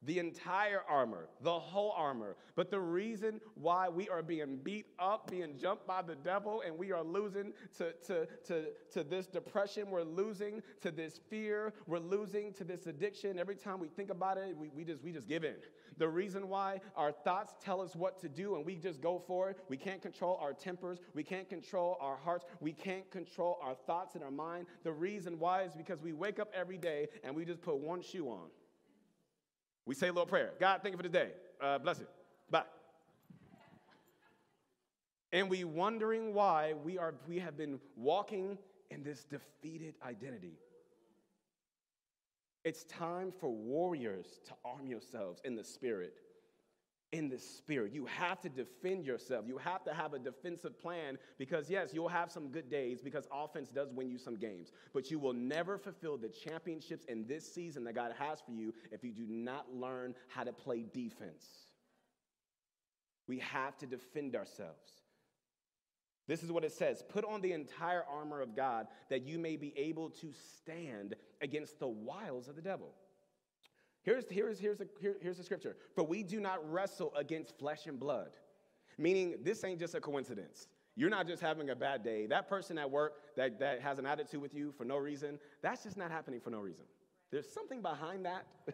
[0.03, 2.35] the entire armor, the whole armor.
[2.55, 6.77] But the reason why we are being beat up, being jumped by the devil, and
[6.77, 11.99] we are losing to, to, to, to this depression, we're losing to this fear, we're
[11.99, 13.39] losing to this addiction.
[13.39, 15.55] Every time we think about it, we, we, just, we just give in.
[15.97, 19.49] The reason why our thoughts tell us what to do and we just go for
[19.49, 23.73] it, we can't control our tempers, we can't control our hearts, we can't control our
[23.73, 24.67] thoughts and our mind.
[24.83, 28.01] The reason why is because we wake up every day and we just put one
[28.01, 28.49] shoe on.
[29.87, 30.51] We say a little prayer.
[30.59, 31.29] God, thank you for this day.
[31.61, 32.09] Uh, bless it.
[32.51, 32.63] Bye.
[35.31, 38.57] And we wondering why we are we have been walking
[38.91, 40.59] in this defeated identity.
[42.65, 46.15] It's time for warriors to arm yourselves in the spirit
[47.11, 47.93] in the spirit.
[47.93, 49.45] You have to defend yourself.
[49.47, 53.27] You have to have a defensive plan because, yes, you'll have some good days because
[53.31, 57.51] offense does win you some games, but you will never fulfill the championships in this
[57.51, 61.45] season that God has for you if you do not learn how to play defense.
[63.27, 64.91] We have to defend ourselves.
[66.27, 69.55] This is what it says Put on the entire armor of God that you may
[69.55, 72.93] be able to stand against the wiles of the devil.
[74.07, 75.75] Here's, here's, here's, a, here, here's the scripture.
[75.93, 78.37] For we do not wrestle against flesh and blood.
[78.97, 80.69] Meaning, this ain't just a coincidence.
[80.95, 82.25] You're not just having a bad day.
[82.25, 85.83] That person at work that, that has an attitude with you for no reason, that's
[85.83, 86.85] just not happening for no reason.
[87.31, 88.47] There's something behind that.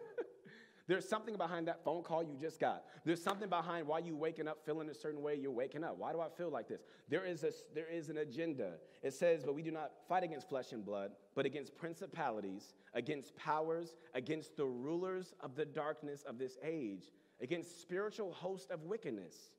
[0.85, 2.83] There's something behind that phone call you just got.
[3.05, 5.97] There's something behind why you waking up feeling a certain way you're waking up.
[5.97, 6.81] Why do I feel like this?
[7.07, 8.73] There is, a, there is an agenda.
[9.01, 13.35] It says, but we do not fight against flesh and blood, but against principalities, against
[13.37, 19.51] powers, against the rulers of the darkness of this age, against spiritual hosts of wickedness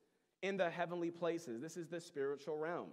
[0.43, 1.63] in the heavenly places.
[1.63, 2.89] This is the spiritual realm.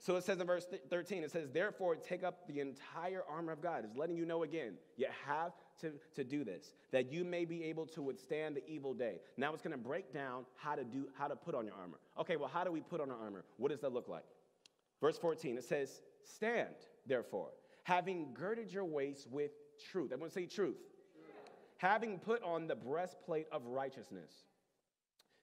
[0.00, 3.60] So it says in verse 13, it says, Therefore, take up the entire armor of
[3.60, 3.84] God.
[3.84, 7.64] It's letting you know again, you have to, to do this, that you may be
[7.64, 9.20] able to withstand the evil day.
[9.36, 11.98] Now it's going to break down how to do how to put on your armor.
[12.18, 13.44] Okay, well, how do we put on our armor?
[13.56, 14.24] What does that look like?
[15.00, 16.74] Verse 14, it says, Stand,
[17.06, 17.50] therefore,
[17.84, 19.52] having girded your waist with
[19.90, 20.12] truth.
[20.12, 20.76] Everyone say truth.
[20.76, 20.76] truth.
[21.78, 24.32] Having put on the breastplate of righteousness.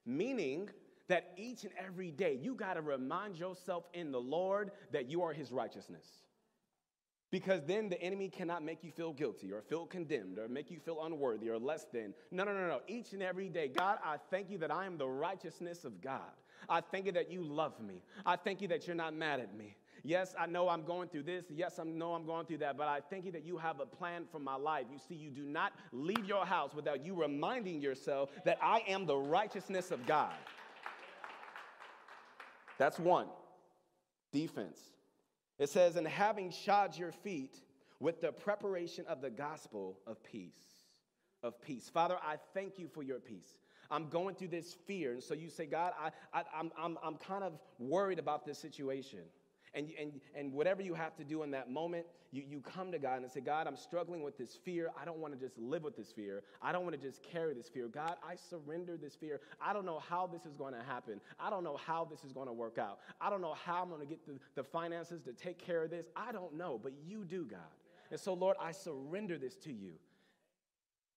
[0.05, 0.69] Meaning,
[1.07, 5.21] that each and every day you got to remind yourself in the Lord that you
[5.21, 6.05] are his righteousness.
[7.31, 10.79] Because then the enemy cannot make you feel guilty or feel condemned or make you
[10.79, 12.13] feel unworthy or less than.
[12.31, 12.81] No, no, no, no.
[12.87, 16.31] Each and every day, God, I thank you that I am the righteousness of God.
[16.69, 18.03] I thank you that you love me.
[18.25, 19.75] I thank you that you're not mad at me.
[20.03, 21.45] Yes, I know I'm going through this.
[21.49, 23.87] Yes, I know I'm going through that, but I thank you that you have a
[23.87, 24.85] plan for my life.
[24.91, 29.07] You see, you do not leave your house without you reminding yourself that I am
[29.07, 30.33] the righteousness of God.
[32.77, 33.27] That's one.
[34.31, 34.77] Defense.
[35.57, 37.61] It says, and having shod your feet
[37.99, 40.83] with the preparation of the gospel of peace.
[41.43, 41.89] Of peace.
[41.89, 43.57] Father, I thank you for your peace.
[43.91, 45.13] I'm going through this fear.
[45.13, 48.57] And so you say, God, I, I, I'm, I'm, I'm kind of worried about this
[48.57, 49.19] situation.
[49.75, 52.97] And, and, and whatever you have to do in that moment, you, you come to
[52.97, 54.89] God and say, God, I'm struggling with this fear.
[54.99, 56.43] I don't want to just live with this fear.
[56.61, 57.87] I don't want to just carry this fear.
[57.87, 59.41] God, I surrender this fear.
[59.61, 61.19] I don't know how this is going to happen.
[61.37, 62.99] I don't know how this is going to work out.
[63.19, 65.89] I don't know how I'm going to get the, the finances to take care of
[65.89, 66.07] this.
[66.15, 67.59] I don't know, but you do, God.
[68.11, 69.93] And so, Lord, I surrender this to you.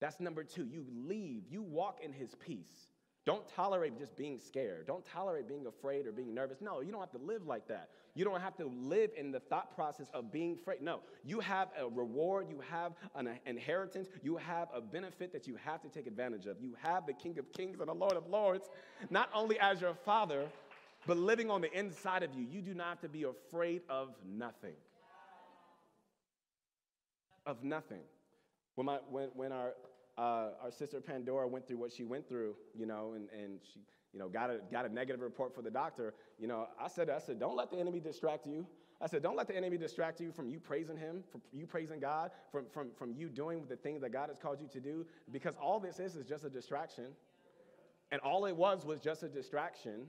[0.01, 0.64] That's number two.
[0.64, 2.88] You leave, you walk in his peace.
[3.29, 4.87] Don't tolerate just being scared.
[4.87, 6.62] Don't tolerate being afraid or being nervous.
[6.62, 7.90] No, you don't have to live like that.
[8.19, 10.83] You don't have to live in the thought process of being afraid.
[10.83, 15.55] No, you have a reward, you have an inheritance, you have a benefit that you
[15.65, 16.61] have to take advantage of.
[16.61, 18.71] You have the King of Kings and the Lord of Lords,
[19.09, 20.49] not only as your Father,
[21.07, 22.45] but living on the inside of you.
[22.45, 24.75] You do not have to be afraid of nothing.
[27.47, 28.03] Of nothing.
[28.75, 29.75] When, my, when, when our
[30.19, 33.79] uh, our sister Pandora went through what she went through, you know, and, and she,
[34.12, 37.11] you know, got a, got a negative report for the doctor, you know, I said,
[37.11, 38.66] I said, don't let the enemy distract you.
[39.01, 42.01] I said, don't let the enemy distract you from you praising him, from you praising
[42.01, 45.07] God, from, from, from you doing the things that God has called you to do,
[45.31, 47.07] because all this is is just a distraction.
[48.11, 50.07] And all it was was just a distraction.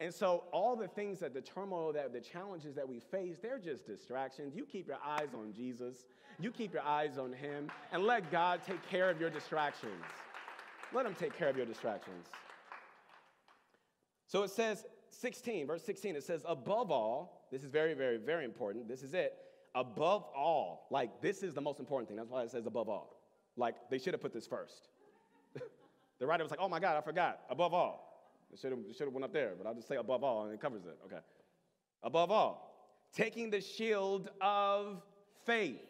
[0.00, 3.58] And so all the things that the turmoil, that the challenges that we face, they're
[3.58, 4.54] just distractions.
[4.54, 6.06] You keep your eyes on Jesus.
[6.38, 9.92] You keep your eyes on him and let God take care of your distractions.
[10.92, 12.26] Let him take care of your distractions.
[14.26, 18.44] So it says 16, verse 16, it says, above all, this is very, very, very
[18.44, 18.88] important.
[18.88, 19.34] This is it.
[19.74, 22.16] Above all, like this is the most important thing.
[22.16, 23.20] That's why it says above all.
[23.56, 24.88] Like they should have put this first.
[26.18, 27.40] the writer was like, oh my God, I forgot.
[27.50, 28.06] Above all.
[28.52, 30.86] It should have, went up there, but I'll just say above all and it covers
[30.86, 30.96] it.
[31.04, 31.20] Okay.
[32.02, 35.02] Above all, taking the shield of
[35.44, 35.82] faith.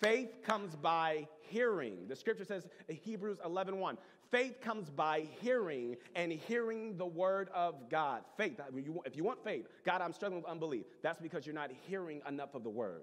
[0.00, 2.06] Faith comes by hearing.
[2.08, 3.98] The scripture says Hebrews 11 1,
[4.30, 8.22] faith comes by hearing and hearing the word of God.
[8.36, 10.84] Faith, I mean, if you want faith, God, I'm struggling with unbelief.
[11.02, 13.02] That's because you're not hearing enough of the word.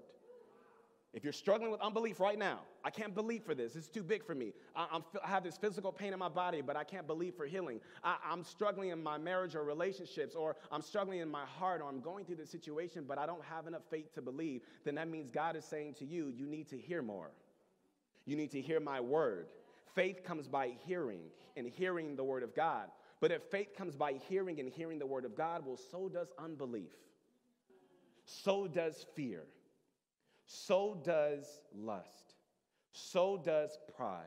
[1.14, 3.76] If you're struggling with unbelief right now, I can't believe for this.
[3.76, 4.52] It's too big for me.
[4.76, 7.80] I, I have this physical pain in my body, but I can't believe for healing.
[8.04, 11.88] I, I'm struggling in my marriage or relationships, or I'm struggling in my heart, or
[11.88, 14.60] I'm going through this situation, but I don't have enough faith to believe.
[14.84, 17.30] Then that means God is saying to you, you need to hear more.
[18.26, 19.46] You need to hear my word.
[19.98, 21.22] Faith comes by hearing
[21.56, 22.88] and hearing the word of God.
[23.20, 26.28] But if faith comes by hearing and hearing the word of God, well, so does
[26.38, 26.92] unbelief.
[28.24, 29.42] So does fear
[30.48, 32.34] so does lust.
[32.92, 34.24] So does pride.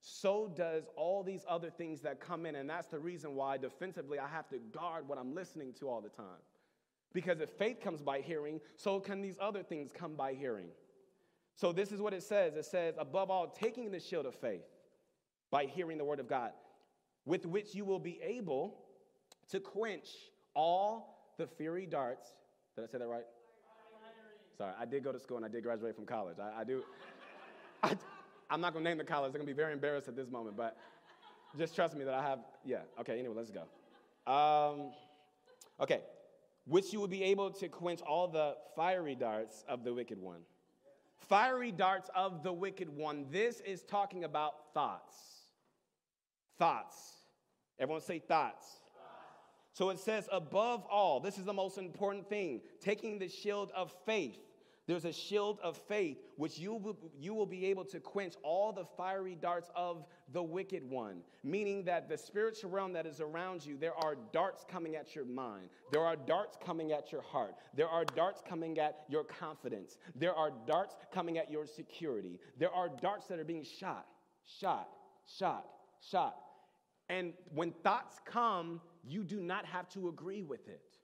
[0.00, 2.56] So does all these other things that come in.
[2.56, 6.02] And that's the reason why defensively I have to guard what I'm listening to all
[6.02, 6.42] the time.
[7.14, 10.68] Because if faith comes by hearing, so can these other things come by hearing.
[11.56, 14.64] So this is what it says it says, above all, taking the shield of faith
[15.54, 16.50] by hearing the word of God,
[17.26, 18.74] with which you will be able
[19.48, 20.08] to quench
[20.52, 22.26] all the fiery darts.
[22.74, 23.22] Did I say that right?
[24.58, 26.38] Sorry, I did go to school and I did graduate from college.
[26.40, 26.82] I, I do.
[27.84, 27.96] I,
[28.50, 29.30] I'm not to name the college.
[29.30, 30.76] They're to be very embarrassed at this moment, but
[31.56, 32.40] just trust me that I have.
[32.64, 33.62] Yeah, okay, anyway, let's go.
[34.26, 34.90] Um,
[35.80, 36.00] okay,
[36.66, 40.40] which you will be able to quench all the fiery darts of the wicked one.
[41.28, 43.26] Fiery darts of the wicked one.
[43.30, 45.33] This is talking about thoughts.
[46.58, 46.96] Thoughts.
[47.78, 48.66] Everyone say thoughts.
[49.72, 53.92] So it says, above all, this is the most important thing taking the shield of
[54.06, 54.38] faith.
[54.86, 58.70] There's a shield of faith which you will, you will be able to quench all
[58.70, 61.22] the fiery darts of the wicked one.
[61.42, 65.24] Meaning that the spiritual realm that is around you, there are darts coming at your
[65.24, 65.70] mind.
[65.90, 67.54] There are darts coming at your heart.
[67.74, 69.96] There are darts coming at your confidence.
[70.14, 72.38] There are darts coming at your security.
[72.58, 74.06] There are darts that are being shot,
[74.60, 74.88] shot,
[75.26, 75.64] shot,
[76.00, 76.36] shot.
[77.08, 80.96] And when thoughts come, you do not have to agree with it.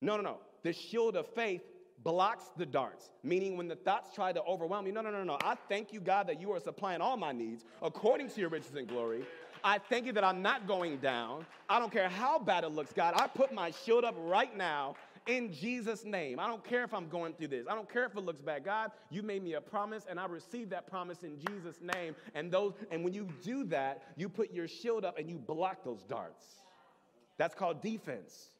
[0.00, 0.38] No, no, no.
[0.62, 1.62] The shield of faith
[2.02, 5.38] blocks the darts, meaning when the thoughts try to overwhelm you, no, no, no, no.
[5.42, 8.74] I thank you, God, that you are supplying all my needs according to your riches
[8.74, 9.24] and glory.
[9.64, 11.46] I thank you that I'm not going down.
[11.68, 13.14] I don't care how bad it looks, God.
[13.16, 16.38] I put my shield up right now in Jesus' name.
[16.38, 17.66] I don't care if I'm going through this.
[17.68, 18.64] I don't care if it looks bad.
[18.64, 22.14] God, you made me a promise, and I received that promise in Jesus' name.
[22.34, 25.84] And those, and when you do that, you put your shield up and you block
[25.84, 26.44] those darts.
[27.38, 28.50] That's called defense.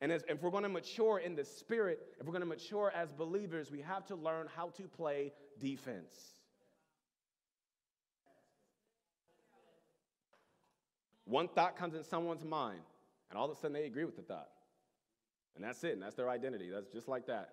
[0.00, 2.92] And as, if we're going to mature in the spirit, if we're going to mature
[2.94, 6.14] as believers, we have to learn how to play defense.
[11.24, 12.82] One thought comes in someone's mind,
[13.30, 14.48] and all of a sudden they agree with the thought.
[15.56, 16.70] And that's it, and that's their identity.
[16.72, 17.50] That's just like that.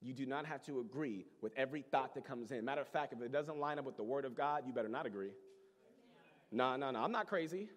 [0.00, 2.64] You do not have to agree with every thought that comes in.
[2.64, 4.88] Matter of fact, if it doesn't line up with the Word of God, you better
[4.88, 5.30] not agree.
[6.50, 7.68] No, no, no, I'm not crazy.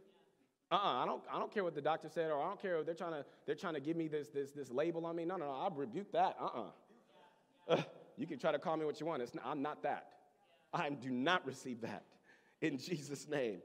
[0.72, 2.86] Uh-uh, I don't, I don't care what the doctor said, or I don't care if
[2.86, 5.24] they're trying to, they're trying to give me this, this, this label on me.
[5.24, 6.36] No, no, no, I rebuke that.
[6.42, 6.64] Uh-uh.
[7.68, 7.82] Uh,
[8.18, 9.22] you can try to call me what you want.
[9.36, 10.08] Not, I'm not that.
[10.74, 12.04] I do not receive that
[12.62, 13.60] in Jesus' name.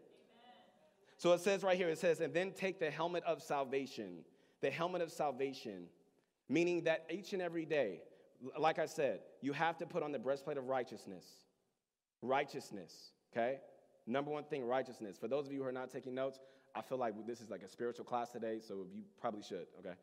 [1.17, 4.19] So it says right here, it says, and then take the helmet of salvation.
[4.61, 5.85] The helmet of salvation
[6.51, 8.01] Meaning that each and every day,
[8.59, 11.25] like I said, you have to put on the breastplate of righteousness.
[12.23, 13.61] Righteousness, okay?
[14.05, 15.17] Number one thing, righteousness.
[15.17, 16.41] For those of you who are not taking notes,
[16.75, 19.95] I feel like this is like a spiritual class today, so you probably should, okay?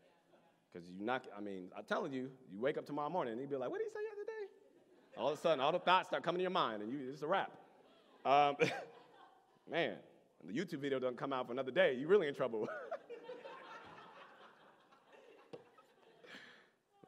[0.72, 3.48] Because you not, I mean, I'm telling you, you wake up tomorrow morning and you
[3.48, 5.18] be like, what did he say yesterday?
[5.18, 7.24] All of a sudden, all the thoughts start coming to your mind, and you, it's
[7.24, 7.52] a wrap.
[8.24, 8.56] Um,
[9.70, 9.96] man,
[10.46, 12.70] the YouTube video doesn't come out for another day, you're really in trouble.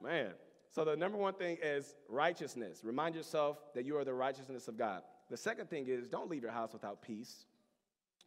[0.03, 0.31] Man.
[0.71, 2.81] So the number one thing is righteousness.
[2.83, 5.01] Remind yourself that you are the righteousness of God.
[5.29, 7.45] The second thing is don't leave your house without peace.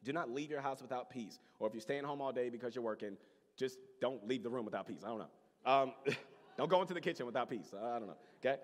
[0.05, 1.39] Do not leave your house without peace.
[1.59, 3.17] Or if you're staying home all day because you're working,
[3.57, 5.03] just don't leave the room without peace.
[5.05, 5.73] I don't know.
[5.73, 5.93] Um,
[6.57, 7.73] don't go into the kitchen without peace.
[7.73, 8.17] I don't know.
[8.45, 8.61] Okay?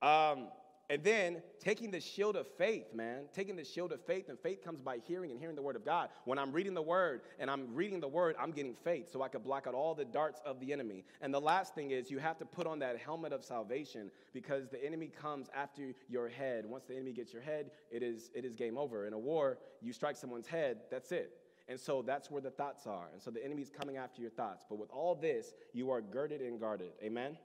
[0.00, 0.48] Um,
[0.90, 4.64] and then taking the shield of faith, man, taking the shield of faith, and faith
[4.64, 6.08] comes by hearing and hearing the word of God.
[6.24, 9.28] When I'm reading the word and I'm reading the word, I'm getting faith so I
[9.28, 11.04] could block out all the darts of the enemy.
[11.20, 14.68] And the last thing is you have to put on that helmet of salvation because
[14.68, 16.66] the enemy comes after your head.
[16.66, 19.06] Once the enemy gets your head, it is, it is game over.
[19.06, 21.30] In a war, you strike someone's head, that's it.
[21.68, 23.10] And so that's where the thoughts are.
[23.12, 24.64] And so the enemy's coming after your thoughts.
[24.68, 26.90] But with all this, you are girded and guarded.
[27.00, 27.38] Amen?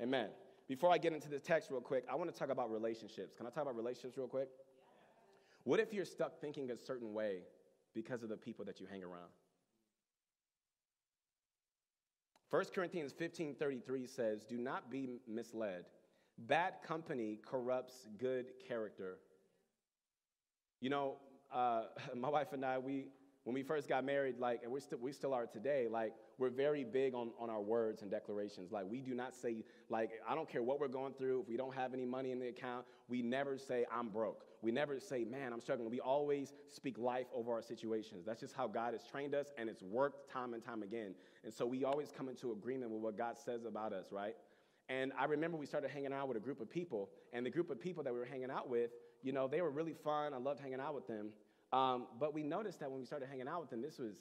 [0.00, 0.14] Amen.
[0.14, 0.28] Amen.
[0.66, 3.34] Before I get into the text real quick, I want to talk about relationships.
[3.36, 4.48] Can I talk about relationships real quick?
[5.64, 7.40] What if you're stuck thinking a certain way
[7.94, 9.30] because of the people that you hang around?
[12.50, 15.86] 1 Corinthians 15 33 says, Do not be misled.
[16.38, 19.18] Bad company corrupts good character.
[20.80, 21.16] You know,
[21.52, 21.84] uh,
[22.16, 23.06] my wife and I, we,
[23.44, 26.50] when we first got married, like, and we still, we still are today, like, we're
[26.50, 28.72] very big on, on our words and declarations.
[28.72, 31.56] Like, we do not say, like, I don't care what we're going through, if we
[31.56, 34.44] don't have any money in the account, we never say, I'm broke.
[34.62, 35.90] We never say, man, I'm struggling.
[35.90, 38.24] We always speak life over our situations.
[38.24, 41.14] That's just how God has trained us, and it's worked time and time again.
[41.44, 44.34] And so we always come into agreement with what God says about us, right?
[44.88, 47.70] And I remember we started hanging out with a group of people, and the group
[47.70, 48.90] of people that we were hanging out with,
[49.22, 50.34] you know, they were really fun.
[50.34, 51.30] I loved hanging out with them.
[51.72, 54.14] Um, but we noticed that when we started hanging out with them, this was,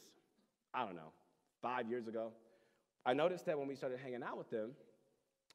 [0.74, 1.11] I don't know,
[1.64, 2.32] five years ago.
[3.05, 4.72] I noticed that when we started hanging out with them,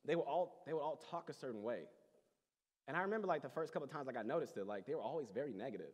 [0.05, 1.83] they would all, they would all talk a certain way.
[2.89, 4.95] And I remember like the first couple of times like I noticed it, like they
[4.95, 5.93] were always very negative.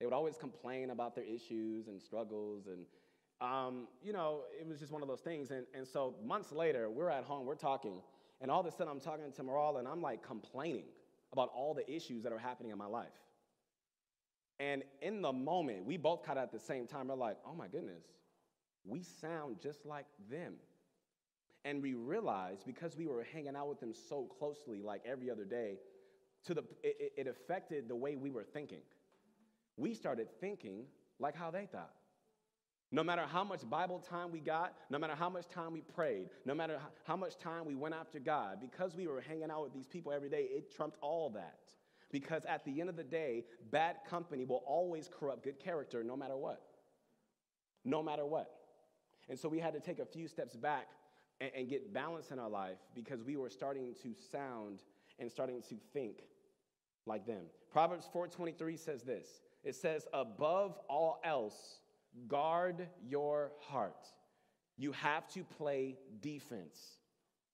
[0.00, 2.66] They would always complain about their issues and struggles.
[2.66, 2.86] And,
[3.40, 5.50] um, you know, it was just one of those things.
[5.50, 8.00] And, and so months later, we're at home, we're talking,
[8.40, 10.86] and all of a sudden I'm talking to Maral and I'm like complaining
[11.32, 13.08] about all the issues that are happening in my life.
[14.58, 17.08] And in the moment, we both caught at the same time.
[17.08, 18.04] We're like, oh my goodness,
[18.84, 20.54] we sound just like them.
[21.64, 25.44] And we realized because we were hanging out with them so closely, like every other
[25.44, 25.78] day,
[26.44, 28.80] to the, it, it affected the way we were thinking.
[29.76, 30.86] We started thinking
[31.20, 31.92] like how they thought.
[32.90, 36.28] No matter how much Bible time we got, no matter how much time we prayed,
[36.44, 39.72] no matter how much time we went after God, because we were hanging out with
[39.72, 41.60] these people every day, it trumped all that.
[42.10, 46.16] Because at the end of the day, bad company will always corrupt good character no
[46.16, 46.60] matter what.
[47.82, 48.50] No matter what.
[49.32, 50.88] And so we had to take a few steps back
[51.40, 54.82] and, and get balance in our life because we were starting to sound
[55.18, 56.18] and starting to think
[57.06, 57.44] like them.
[57.70, 59.40] Proverbs 4:23 says this.
[59.64, 61.80] It says, "Above all else,
[62.28, 64.06] guard your heart."
[64.76, 66.98] You have to play defense.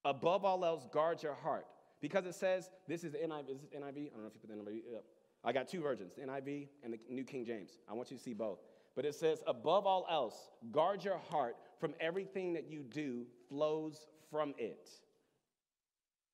[0.04, 1.68] Above all else, guard your heart.
[2.00, 4.08] Because it says, this is the NIV, is NIV?
[4.08, 5.04] I don't know if you put the NIV up.
[5.44, 7.78] I got two versions, the NIV and the New King James.
[7.88, 8.58] I want you to see both.
[8.98, 14.08] But it says, above all else, guard your heart from everything that you do flows
[14.28, 14.88] from it.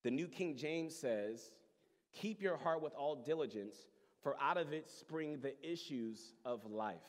[0.03, 1.51] The New King James says,
[2.15, 3.77] keep your heart with all diligence,
[4.23, 7.05] for out of it spring the issues of life.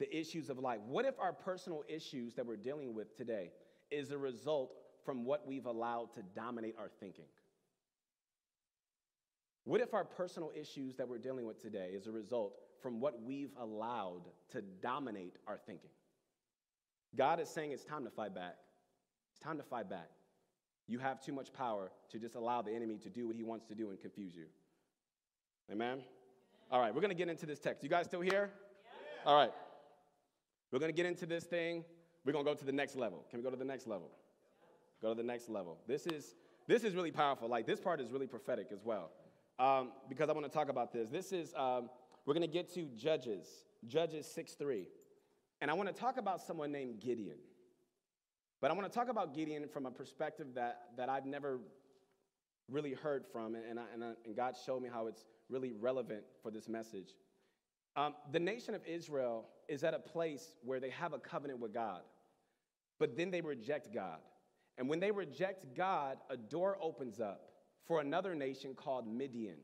[0.00, 0.80] The issues of life.
[0.88, 3.52] What if our personal issues that we're dealing with today
[3.92, 4.72] is a result
[5.04, 7.26] from what we've allowed to dominate our thinking?
[9.62, 13.22] What if our personal issues that we're dealing with today is a result from what
[13.22, 14.22] we've allowed
[14.52, 15.90] to dominate our thinking?
[17.16, 18.56] God is saying it's time to fight back.
[19.32, 20.08] It's time to fight back.
[20.86, 23.64] You have too much power to just allow the enemy to do what he wants
[23.66, 24.46] to do and confuse you.
[25.70, 26.00] Amen?
[26.70, 27.82] All right, we're going to get into this text.
[27.82, 28.50] You guys still here?
[29.24, 29.52] All right.
[30.70, 31.84] We're going to get into this thing.
[32.24, 33.24] We're going to go to the next level.
[33.30, 34.10] Can we go to the next level?
[35.02, 35.78] Go to the next level.
[35.86, 36.34] This is,
[36.66, 37.48] this is really powerful.
[37.48, 39.10] Like, this part is really prophetic as well.
[39.58, 41.08] Um, because I want to talk about this.
[41.08, 41.90] This is, um,
[42.26, 43.46] we're going to get to Judges,
[43.86, 44.86] Judges 6 3.
[45.60, 47.38] And I want to talk about someone named Gideon.
[48.60, 51.60] But I want to talk about Gideon from a perspective that, that I've never
[52.70, 56.22] really heard from, and, I, and, I, and God showed me how it's really relevant
[56.42, 57.14] for this message.
[57.96, 61.74] Um, the nation of Israel is at a place where they have a covenant with
[61.74, 62.02] God,
[62.98, 64.18] but then they reject God.
[64.78, 67.50] And when they reject God, a door opens up
[67.86, 69.58] for another nation called Midian.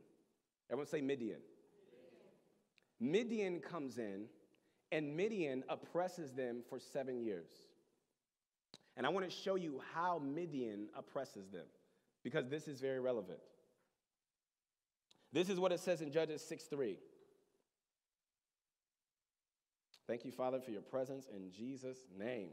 [0.70, 1.40] Everyone say Midian.
[3.00, 4.24] Midian comes in,
[4.92, 7.50] and Midian oppresses them for seven years.
[8.96, 11.66] And I want to show you how Midian oppresses them
[12.24, 13.38] because this is very relevant.
[15.32, 16.96] This is what it says in Judges 6 3.
[20.06, 22.50] Thank you, Father, for your presence in Jesus' name.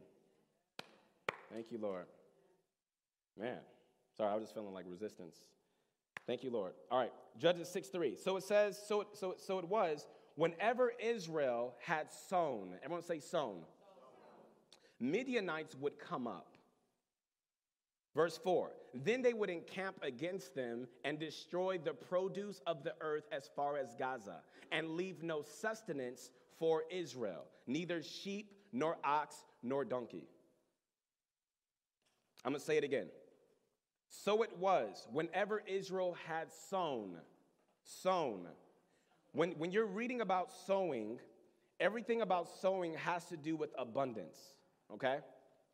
[1.54, 2.08] Thank you, Lord.
[3.40, 3.60] Man,
[4.18, 5.38] sorry, I was just feeling like resistance.
[6.26, 6.74] Thank you, Lord.
[6.90, 8.16] All right, Judges 6 3.
[8.16, 13.20] So it says, so it, so, so it was, whenever Israel had sown, everyone say
[13.20, 13.62] sown,
[15.00, 16.58] Midianites would come up.
[18.16, 23.26] Verse 4 Then they would encamp against them and destroy the produce of the earth
[23.32, 26.30] as far as Gaza, and leave no sustenance
[26.60, 30.28] for Israel, neither sheep, nor ox, nor donkey.
[32.46, 33.08] I'm gonna say it again.
[34.10, 37.18] So it was whenever Israel had sown,
[37.84, 38.48] sown.
[39.34, 41.20] When, when you're reading about sowing,
[41.80, 44.38] everything about sowing has to do with abundance,
[44.94, 45.18] okay?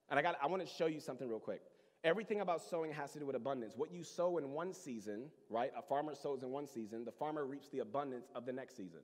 [0.10, 1.62] And I got I want to show you something real quick.
[2.04, 3.74] Everything about sowing has to do with abundance.
[3.76, 5.72] What you sow in one season, right?
[5.78, 9.02] A farmer sows in one season, the farmer reaps the abundance of the next season.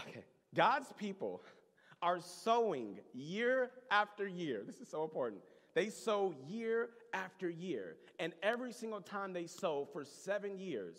[0.00, 0.24] Okay.
[0.54, 1.42] God's people
[2.00, 4.62] are sowing year after year.
[4.64, 5.42] This is so important.
[5.74, 7.96] They sow year after year.
[8.20, 10.96] And every single time they sow for seven years,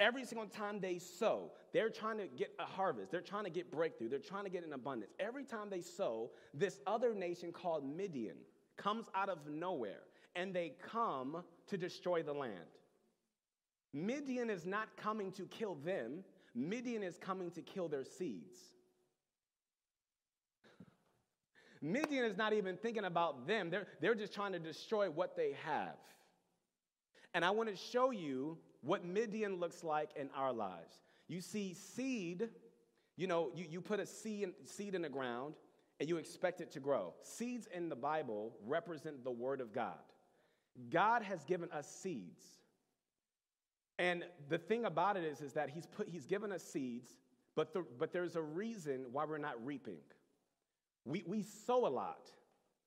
[0.00, 3.12] every single time they sow, they're trying to get a harvest.
[3.12, 4.08] They're trying to get breakthrough.
[4.08, 5.12] They're trying to get an abundance.
[5.20, 8.36] Every time they sow, this other nation called Midian
[8.76, 10.00] comes out of nowhere
[10.34, 12.54] and they come to destroy the land.
[13.92, 16.24] Midian is not coming to kill them,
[16.54, 18.56] Midian is coming to kill their seeds.
[21.82, 25.56] Midian is not even thinking about them, they're, they're just trying to destroy what they
[25.64, 25.96] have.
[27.34, 30.94] And I want to show you what Midian looks like in our lives.
[31.28, 32.48] You see, seed,
[33.16, 35.54] you know, you, you put a seed in, seed in the ground
[35.98, 37.14] and you expect it to grow.
[37.22, 39.98] Seeds in the Bible represent the Word of God.
[40.88, 42.42] God has given us seeds.
[43.98, 47.10] And the thing about it is, is that he's, put, he's given us seeds,
[47.54, 49.98] but, the, but there's a reason why we're not reaping.
[51.04, 52.30] We, we sow a lot.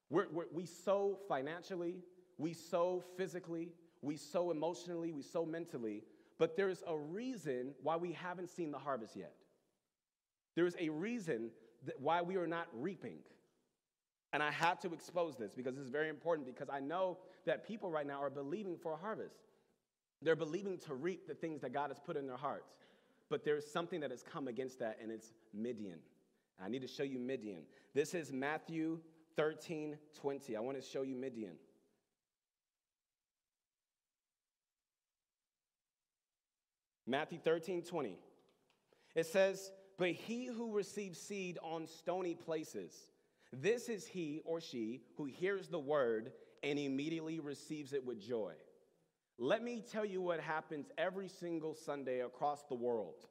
[0.10, 1.98] We're, we're, we sow financially,
[2.39, 3.70] we sow physically,
[4.04, 6.04] we sow emotionally, we sow mentally,
[6.38, 9.34] but there's a reason why we haven't seen the harvest yet.
[10.56, 11.49] There's a reason
[11.97, 13.20] why we are not reaping.
[14.34, 17.66] And I have to expose this because this is very important because I know that
[17.68, 19.38] people right now are believing for a harvest.
[20.22, 22.72] They're believing to reap the things that God has put in their hearts.
[23.30, 25.99] But there's something that has come against that, and it's Midian.
[26.64, 27.64] I need to show you Midian.
[27.93, 28.99] This is Matthew
[29.36, 30.56] 13 20.
[30.56, 31.56] I want to show you Midian.
[37.06, 38.18] Matthew 13 20.
[39.16, 42.93] It says, But he who receives seed on stony places,
[43.51, 46.32] this is he or she who hears the word
[46.64, 48.54] and immediately receives it with joy.
[49.38, 53.26] Let me tell you what happens every single Sunday across the world.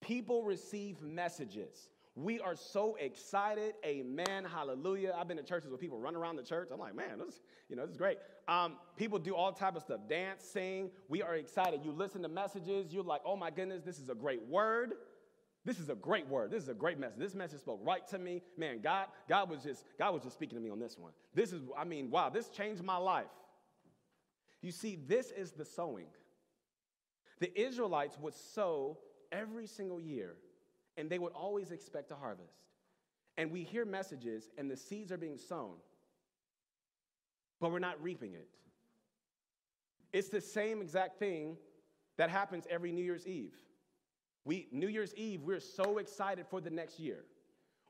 [0.00, 1.88] People receive messages.
[2.14, 3.74] We are so excited.
[3.86, 4.44] Amen.
[4.44, 5.14] Hallelujah.
[5.16, 6.68] I've been to churches where people run around the church.
[6.70, 7.40] I'm like, man, this,
[7.70, 8.18] you know, this is great.
[8.48, 10.90] Um, people do all type of stuff, dance, sing.
[11.08, 11.80] We are excited.
[11.84, 12.92] You listen to messages.
[12.92, 14.92] You're like, oh my goodness, this is a great word.
[15.64, 16.50] This is a great word.
[16.50, 17.18] This is a great message.
[17.18, 18.42] This message spoke right to me.
[18.58, 21.12] Man, God, God was just, God was just speaking to me on this one.
[21.34, 23.26] This is, I mean, wow, this changed my life.
[24.60, 26.06] You see, this is the sowing.
[27.38, 28.98] The Israelites would sow
[29.30, 30.34] every single year,
[30.96, 32.56] and they would always expect a harvest.
[33.36, 35.74] And we hear messages, and the seeds are being sown,
[37.60, 38.48] but we're not reaping it.
[40.12, 41.56] It's the same exact thing
[42.18, 43.54] that happens every New Year's Eve.
[44.44, 47.24] We, New Year's Eve, we're so excited for the next year.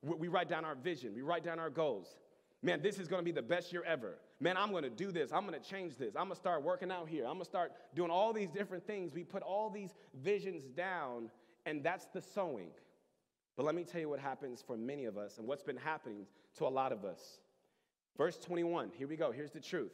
[0.02, 2.16] We, we write down our vision, we write down our goals.
[2.62, 5.32] Man, this is gonna be the best year ever man, I'm gonna do this.
[5.32, 6.16] I'm gonna change this.
[6.16, 7.24] I'm gonna start working out here.
[7.24, 9.14] I'm gonna start doing all these different things.
[9.14, 11.30] We put all these visions down,
[11.64, 12.70] and that's the sowing.
[13.56, 16.26] But let me tell you what happens for many of us and what's been happening
[16.56, 17.38] to a lot of us.
[18.16, 19.30] Verse 21, here we go.
[19.30, 19.92] Here's the truth.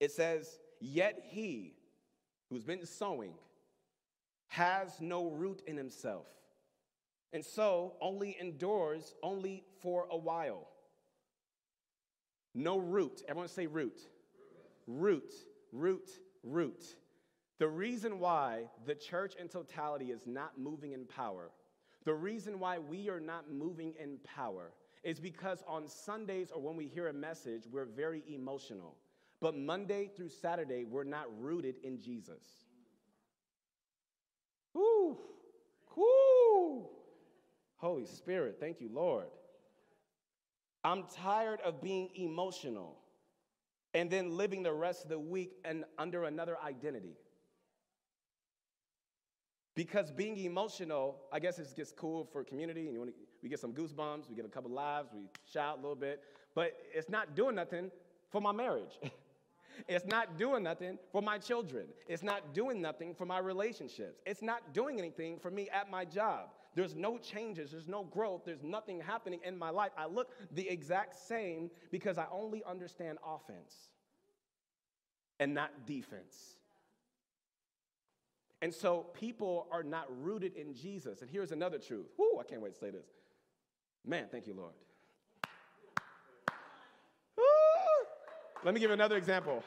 [0.00, 1.74] It says, Yet he
[2.50, 3.34] who's been sowing
[4.48, 6.26] has no root in himself,
[7.32, 10.68] and so only endures only for a while.
[12.54, 13.22] No root.
[13.26, 14.00] Everyone say root.
[14.86, 15.32] Root,
[15.72, 16.10] root,
[16.42, 16.84] root.
[17.58, 21.50] The reason why the church in totality is not moving in power,
[22.04, 26.76] the reason why we are not moving in power is because on Sundays or when
[26.76, 28.96] we hear a message, we're very emotional.
[29.40, 32.64] But Monday through Saturday, we're not rooted in Jesus.
[34.72, 35.18] Whoo!
[35.96, 36.88] Whoo!
[37.76, 39.26] Holy Spirit, thank you, Lord.
[40.82, 42.98] I'm tired of being emotional
[43.94, 47.16] and then living the rest of the week and under another identity.
[49.74, 53.12] Because being emotional, I guess it's just cool for community, and to,
[53.42, 55.22] we get some goosebumps, we get a couple lives, we
[55.52, 56.22] shout a little bit,
[56.54, 57.90] but it's not doing nothing
[58.30, 59.00] for my marriage.
[59.88, 61.86] it's not doing nothing for my children.
[62.06, 64.20] It's not doing nothing for my relationships.
[64.24, 66.50] It's not doing anything for me at my job.
[66.76, 69.90] There's no changes, there's no growth, there's nothing happening in my life.
[69.96, 73.88] I look the exact same because I only understand offense
[75.38, 76.56] and not defense.
[78.64, 81.20] And so people are not rooted in Jesus.
[81.20, 82.06] And here's another truth.
[82.16, 83.04] Whoo, I can't wait to say this.
[84.06, 84.72] Man, thank you, Lord.
[88.64, 89.62] Let me give another example.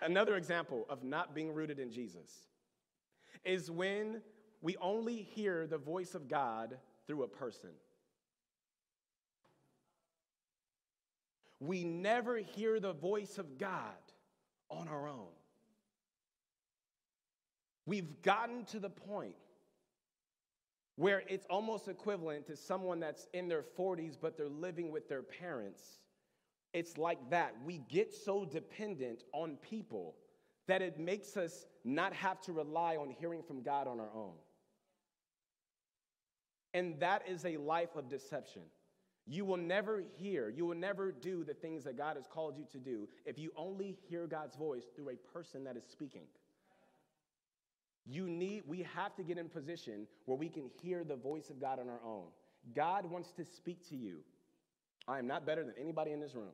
[0.00, 2.30] Another example of not being rooted in Jesus
[3.44, 4.22] is when
[4.62, 7.72] we only hear the voice of God through a person.
[11.60, 13.92] We never hear the voice of God
[14.70, 15.37] on our own.
[17.88, 19.34] We've gotten to the point
[20.96, 25.22] where it's almost equivalent to someone that's in their 40s but they're living with their
[25.22, 25.82] parents.
[26.74, 27.54] It's like that.
[27.64, 30.16] We get so dependent on people
[30.66, 34.34] that it makes us not have to rely on hearing from God on our own.
[36.74, 38.64] And that is a life of deception.
[39.26, 42.66] You will never hear, you will never do the things that God has called you
[42.70, 46.26] to do if you only hear God's voice through a person that is speaking.
[48.10, 51.60] You need, we have to get in position where we can hear the voice of
[51.60, 52.24] God on our own.
[52.74, 54.20] God wants to speak to you.
[55.06, 56.52] I am not better than anybody in this room.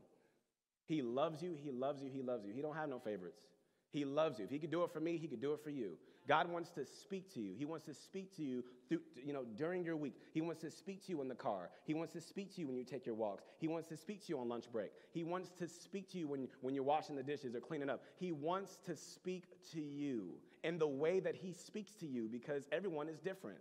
[0.87, 2.53] He loves you, he loves you, he loves you.
[2.53, 3.43] He don't have no favorites.
[3.91, 4.45] He loves you.
[4.45, 5.93] If he could do it for me, he could do it for you.
[6.27, 7.55] God wants to speak to you.
[7.57, 10.15] He wants to speak to you through, you know, during your week.
[10.33, 11.71] He wants to speak to you in the car.
[11.85, 13.45] He wants to speak to you when you take your walks.
[13.59, 14.91] He wants to speak to you on lunch break.
[15.13, 18.03] He wants to speak to you when, when you're washing the dishes or cleaning up.
[18.17, 20.31] He wants to speak to you
[20.63, 23.59] in the way that he speaks to you because everyone is different.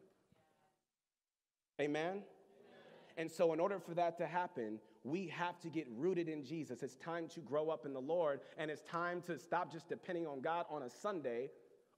[1.81, 2.11] Amen?
[2.11, 2.23] Amen?
[3.17, 6.81] And so, in order for that to happen, we have to get rooted in Jesus.
[6.81, 10.25] It's time to grow up in the Lord, and it's time to stop just depending
[10.25, 11.49] on God on a Sunday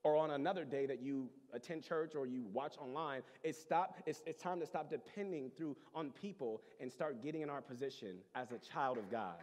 [0.06, 3.22] or on another day that you attend church or you watch online.
[3.42, 7.50] It's, stop, it's, it's time to stop depending through on people and start getting in
[7.50, 9.34] our position as a child of God.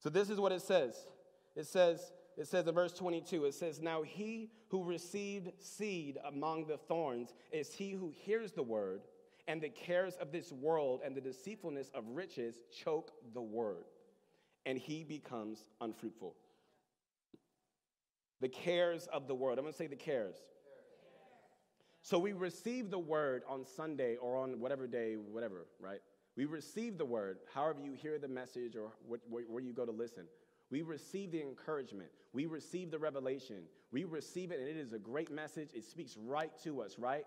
[0.00, 1.06] So this is what it says.
[1.56, 6.66] It says, it says in verse 22, it says, Now he who received seed among
[6.66, 9.00] the thorns is he who hears the word,
[9.48, 13.84] and the cares of this world and the deceitfulness of riches choke the word,
[14.66, 16.34] and he becomes unfruitful.
[18.40, 19.58] The cares of the world.
[19.58, 20.36] I'm going to say the cares.
[22.02, 26.00] So we receive the word on Sunday or on whatever day, whatever, right?
[26.36, 28.92] We receive the word, however you hear the message or
[29.28, 30.26] where you go to listen.
[30.70, 32.10] We receive the encouragement.
[32.32, 33.62] We receive the revelation.
[33.92, 35.70] We receive it, and it is a great message.
[35.72, 37.24] It speaks right to us, right?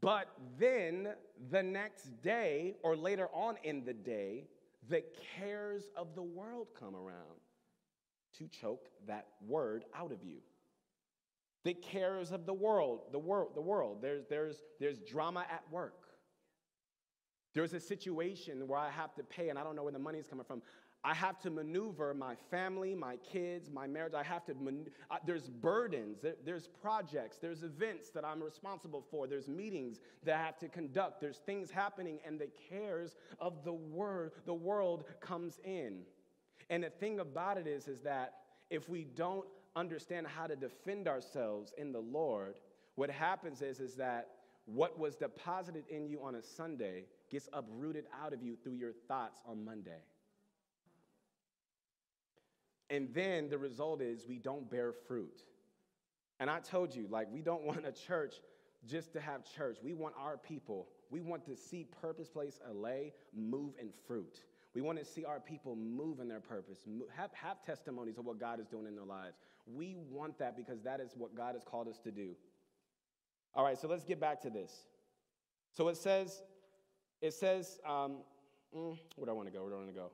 [0.00, 1.08] But then
[1.50, 4.44] the next day, or later on in the day,
[4.88, 5.02] the
[5.38, 7.40] cares of the world come around
[8.38, 10.38] to choke that word out of you.
[11.64, 13.98] The cares of the world, the world, the world.
[14.00, 16.06] There's, there's, there's drama at work.
[17.54, 20.18] There's a situation where I have to pay and I don't know where the money
[20.18, 20.62] is coming from.
[21.02, 24.12] I have to maneuver my family, my kids, my marriage.
[24.12, 29.04] I have to, man- uh, there's burdens, there, there's projects, there's events that I'm responsible
[29.10, 33.64] for, there's meetings that I have to conduct, there's things happening, and the cares of
[33.64, 36.00] the word, the world comes in.
[36.68, 38.34] And the thing about it is, is that
[38.68, 39.46] if we don't
[39.76, 42.56] understand how to defend ourselves in the Lord,
[42.96, 44.28] what happens is, is that
[44.66, 48.92] what was deposited in you on a Sunday gets uprooted out of you through your
[49.08, 50.02] thoughts on Monday.
[52.90, 55.42] And then the result is we don't bear fruit.
[56.40, 58.34] And I told you, like, we don't want a church
[58.86, 59.78] just to have church.
[59.82, 64.40] We want our people, we want to see Purpose Place LA move in fruit.
[64.74, 66.78] We want to see our people move in their purpose,
[67.16, 69.36] have, have testimonies of what God is doing in their lives.
[69.66, 72.36] We want that because that is what God has called us to do.
[73.54, 74.72] All right, so let's get back to this.
[75.72, 76.42] So it says,
[77.20, 78.18] it says, um,
[78.74, 79.62] mm, where do I want to go?
[79.62, 80.10] Where do I want to go?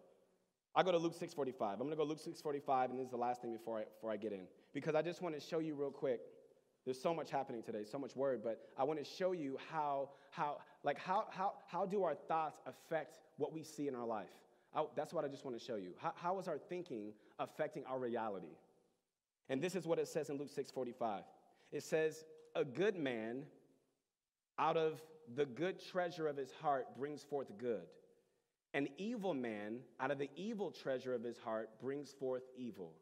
[0.76, 1.72] I go to Luke 6:45.
[1.72, 4.12] I'm going to go Luke 6:45, and this is the last thing before I, before
[4.12, 6.20] I get in, because I just want to show you real quick.
[6.84, 10.10] There's so much happening today, so much word, but I want to show you how,
[10.30, 14.30] how, like, how, how, how do our thoughts affect what we see in our life?
[14.72, 15.94] I, that's what I just want to show you.
[16.00, 18.54] How, how is our thinking affecting our reality?
[19.48, 21.22] And this is what it says in Luke 6:45.
[21.72, 22.24] It says,
[22.54, 23.46] "A good man
[24.58, 25.02] out of
[25.34, 27.86] the good treasure of his heart brings forth good."
[28.76, 32.92] An evil man, out of the evil treasure of his heart, brings forth evil.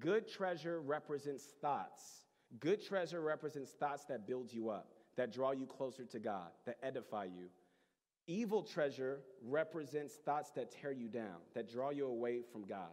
[0.00, 2.24] Good treasure represents thoughts.
[2.58, 6.78] Good treasure represents thoughts that build you up, that draw you closer to God, that
[6.82, 7.46] edify you.
[8.26, 12.90] Evil treasure represents thoughts that tear you down, that draw you away from God.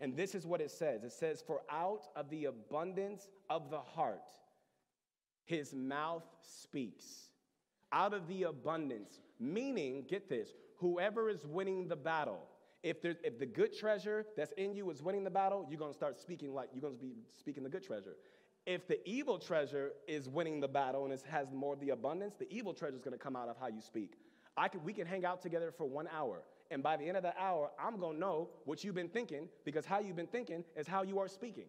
[0.00, 3.80] And this is what it says it says, For out of the abundance of the
[3.80, 4.30] heart,
[5.44, 7.04] his mouth speaks.
[7.92, 12.40] Out of the abundance, meaning, get this, whoever is winning the battle,
[12.82, 15.92] if, there, if the good treasure that's in you is winning the battle, you're going
[15.92, 18.16] to start speaking like you're going to be speaking the good treasure.
[18.66, 22.34] If the evil treasure is winning the battle and it has more of the abundance,
[22.38, 24.14] the evil treasure is going to come out of how you speak.
[24.56, 27.22] I can, we can hang out together for one hour, and by the end of
[27.22, 30.64] the hour, I'm going to know what you've been thinking because how you've been thinking
[30.76, 31.66] is how you are speaking.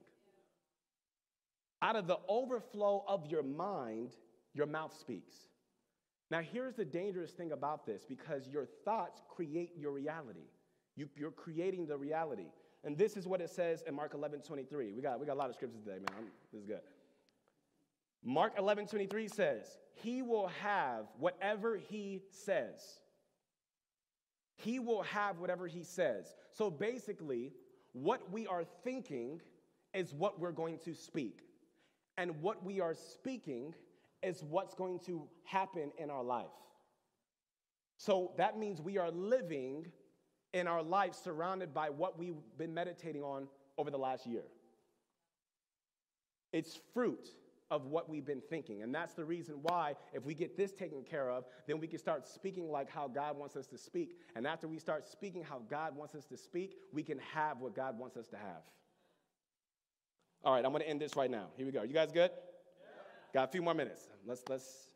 [1.81, 4.11] Out of the overflow of your mind,
[4.53, 5.35] your mouth speaks.
[6.31, 10.47] Now, here's the dangerous thing about this because your thoughts create your reality.
[10.95, 12.47] You, are creating the reality.
[12.83, 14.93] And this is what it says in Mark 11 23.
[14.93, 16.07] We got, we got a lot of scriptures today, man.
[16.17, 16.81] I'm, this is good.
[18.23, 22.99] Mark 11 23 says, He will have whatever He says.
[24.55, 26.33] He will have whatever He says.
[26.51, 27.51] So basically,
[27.93, 29.41] what we are thinking
[29.93, 31.41] is what we're going to speak.
[32.17, 33.73] And what we are speaking
[34.25, 36.45] is what's going to happen in our life.
[37.97, 39.85] So that means we are living
[40.53, 43.47] in our life surrounded by what we've been meditating on
[43.77, 44.43] over the last year.
[46.51, 47.27] It's fruit
[47.71, 48.83] of what we've been thinking.
[48.83, 51.99] And that's the reason why, if we get this taken care of, then we can
[51.99, 54.17] start speaking like how God wants us to speak.
[54.35, 57.75] And after we start speaking how God wants us to speak, we can have what
[57.75, 58.63] God wants us to have.
[60.43, 61.47] All right, I'm to end this right now.
[61.57, 61.81] Here we go.
[61.81, 62.29] You guys good?
[63.35, 64.07] Got a few more minutes.
[64.25, 64.91] Let's let's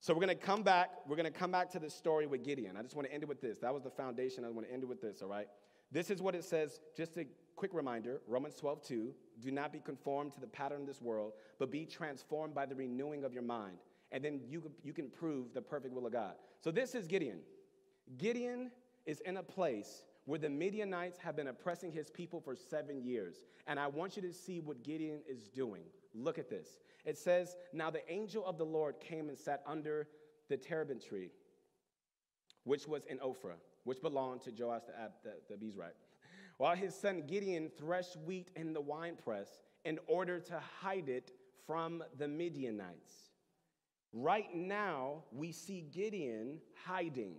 [0.00, 0.88] so we're to come back.
[1.06, 2.74] We're to come back to the story with Gideon.
[2.74, 3.58] I just want to end it with this.
[3.58, 4.46] That was the foundation.
[4.46, 5.46] I want to end it with this, all right?
[5.90, 6.80] This is what it says.
[6.96, 9.14] Just a quick reminder Romans 12, 2.
[9.40, 12.74] Do not be conformed to the pattern of this world, but be transformed by the
[12.74, 13.76] renewing of your mind.
[14.10, 16.36] And then you, you can prove the perfect will of God.
[16.64, 17.40] So this is Gideon.
[18.16, 18.70] Gideon
[19.04, 23.42] is in a place where the Midianites have been oppressing his people for seven years.
[23.66, 25.82] And I want you to see what Gideon is doing.
[26.14, 26.68] Look at this.
[27.04, 30.08] It says, Now the angel of the Lord came and sat under
[30.48, 31.30] the terebinth tree,
[32.64, 35.96] which was in Ophrah, which belonged to Joash the, the, the Abiezrite,
[36.58, 39.48] while his son Gideon threshed wheat in the winepress
[39.84, 41.32] in order to hide it
[41.66, 43.30] from the Midianites.
[44.12, 47.34] Right now, we see Gideon hiding.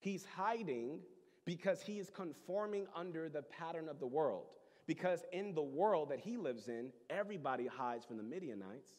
[0.00, 1.00] He's hiding
[1.48, 4.48] because he is conforming under the pattern of the world.
[4.86, 8.90] Because in the world that he lives in, everybody hides from the Midianites.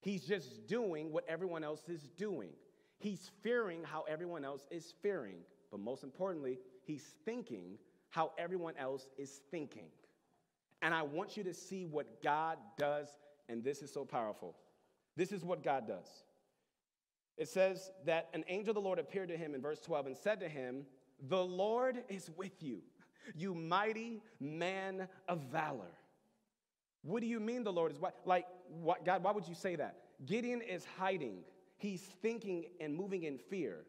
[0.00, 2.50] He's just doing what everyone else is doing.
[2.98, 5.36] He's fearing how everyone else is fearing.
[5.70, 7.78] But most importantly, he's thinking
[8.10, 9.90] how everyone else is thinking.
[10.82, 13.06] And I want you to see what God does,
[13.48, 14.56] and this is so powerful.
[15.16, 16.08] This is what God does.
[17.36, 20.16] It says that an angel of the Lord appeared to him in verse 12 and
[20.16, 20.84] said to him,
[21.28, 22.82] The Lord is with you
[23.34, 25.92] you mighty man of valor.
[27.02, 28.16] What do you mean the Lord is what?
[28.24, 29.96] Like, what, God, why would you say that?
[30.26, 31.38] Gideon is hiding.
[31.76, 33.84] He's thinking and moving in fear.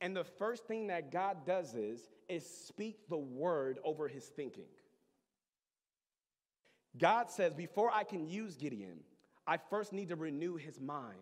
[0.00, 4.64] And the first thing that God does is, is speak the word over his thinking.
[6.96, 9.00] God says, before I can use Gideon,
[9.46, 11.18] I first need to renew his mind.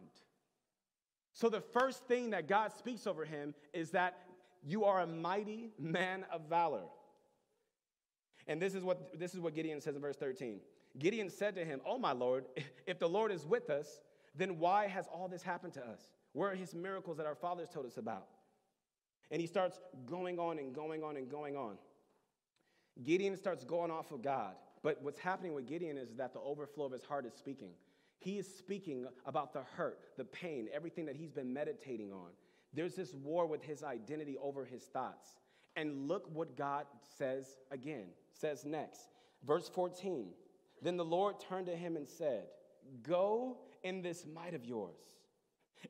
[1.32, 4.18] So the first thing that God speaks over him is that
[4.62, 6.84] you are a mighty man of valor.
[8.46, 10.60] And this is what this is what Gideon says in verse 13.
[10.98, 12.44] Gideon said to him, "Oh my Lord,
[12.86, 14.00] if the Lord is with us,
[14.34, 16.10] then why has all this happened to us?
[16.32, 18.28] Where are his miracles that our fathers told us about?"
[19.30, 21.78] And he starts going on and going on and going on.
[23.02, 24.56] Gideon starts going off of God.
[24.82, 27.70] But what's happening with Gideon is that the overflow of his heart is speaking.
[28.18, 32.30] He is speaking about the hurt, the pain, everything that he's been meditating on.
[32.74, 35.36] There's this war with his identity over his thoughts.
[35.76, 39.08] And look what God says again says next.
[39.46, 40.28] Verse 14
[40.82, 42.44] Then the Lord turned to him and said,
[43.02, 45.00] Go in this might of yours,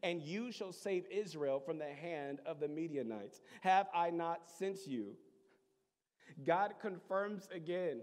[0.02, 3.40] and you shall save Israel from the hand of the Midianites.
[3.62, 5.16] Have I not sent you?
[6.44, 8.00] God confirms again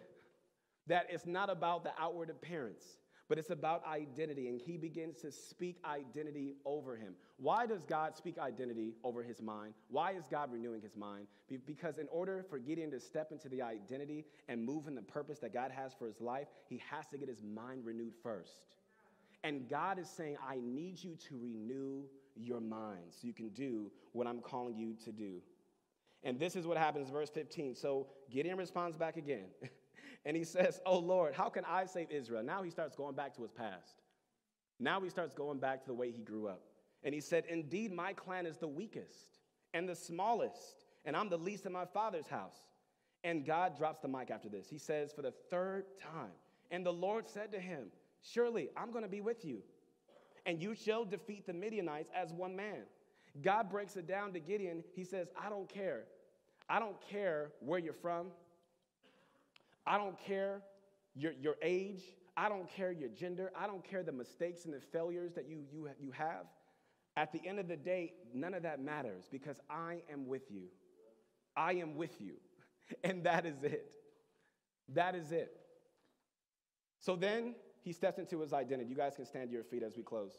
[0.87, 2.83] that it's not about the outward appearance,
[3.29, 4.47] but it's about identity.
[4.47, 7.13] And he begins to speak identity over him.
[7.37, 9.75] Why does God speak identity over his mind?
[9.89, 11.27] Why is God renewing his mind?
[11.65, 15.37] Because in order for Gideon to step into the identity and move in the purpose
[15.39, 18.75] that God has for his life, he has to get his mind renewed first.
[19.43, 22.01] And God is saying, I need you to renew
[22.35, 25.35] your mind so you can do what I'm calling you to do.
[26.23, 27.75] And this is what happens, verse 15.
[27.75, 29.45] So Gideon responds back again.
[30.25, 32.43] and he says, Oh Lord, how can I save Israel?
[32.43, 34.01] Now he starts going back to his past.
[34.79, 36.61] Now he starts going back to the way he grew up.
[37.03, 39.39] And he said, Indeed, my clan is the weakest
[39.73, 42.57] and the smallest, and I'm the least in my father's house.
[43.23, 44.67] And God drops the mic after this.
[44.69, 46.31] He says, For the third time,
[46.71, 47.87] and the Lord said to him,
[48.21, 49.61] Surely I'm going to be with you,
[50.45, 52.83] and you shall defeat the Midianites as one man.
[53.41, 54.83] God breaks it down to Gideon.
[54.95, 56.03] He says, I don't care.
[56.69, 58.27] I don't care where you're from.
[59.85, 60.61] I don't care
[61.15, 62.01] your, your age.
[62.37, 63.51] I don't care your gender.
[63.57, 66.45] I don't care the mistakes and the failures that you, you, you have.
[67.17, 70.63] At the end of the day, none of that matters because I am with you.
[71.55, 72.35] I am with you.
[73.03, 73.85] And that is it.
[74.95, 75.55] That is it.
[76.99, 77.53] So then
[77.83, 78.89] he steps into his identity.
[78.89, 80.31] You guys can stand to your feet as we close.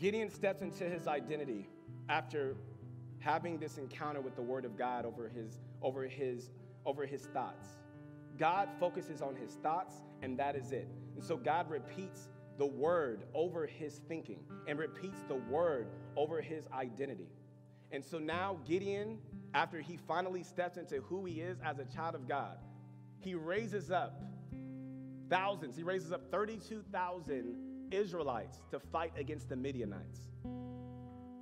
[0.00, 1.68] Gideon steps into his identity
[2.08, 2.56] after
[3.18, 6.48] having this encounter with the word of God over his over his
[6.86, 7.68] over his thoughts.
[8.38, 10.88] God focuses on his thoughts and that is it.
[11.16, 16.66] And so God repeats the word over his thinking and repeats the word over his
[16.72, 17.28] identity.
[17.92, 19.18] And so now Gideon
[19.52, 22.56] after he finally steps into who he is as a child of God,
[23.18, 24.22] he raises up
[25.28, 25.76] thousands.
[25.76, 30.20] He raises up 32,000 Israelites to fight against the Midianites.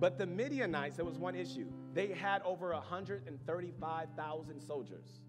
[0.01, 1.67] But the Midianites, there was one issue.
[1.93, 5.21] They had over 135,000 soldiers.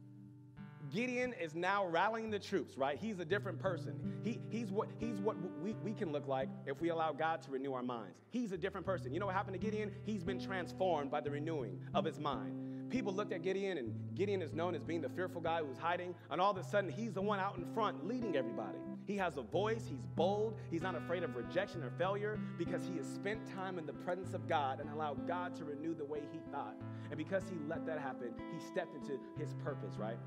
[0.92, 2.98] Gideon is now rallying the troops, right?
[2.98, 4.20] He's a different person.
[4.24, 7.52] He, he's what, he's what we, we can look like if we allow God to
[7.52, 8.18] renew our minds.
[8.32, 9.14] He's a different person.
[9.14, 9.92] You know what happened to Gideon?
[10.06, 12.69] He's been transformed by the renewing of his mind.
[12.90, 16.16] People looked at Gideon, and Gideon is known as being the fearful guy who's hiding,
[16.32, 18.80] and all of a sudden, he's the one out in front leading everybody.
[19.06, 22.98] He has a voice, he's bold, he's not afraid of rejection or failure because he
[22.98, 26.22] has spent time in the presence of God and allowed God to renew the way
[26.32, 26.76] he thought.
[27.10, 30.18] And because he let that happen, he stepped into his purpose, right?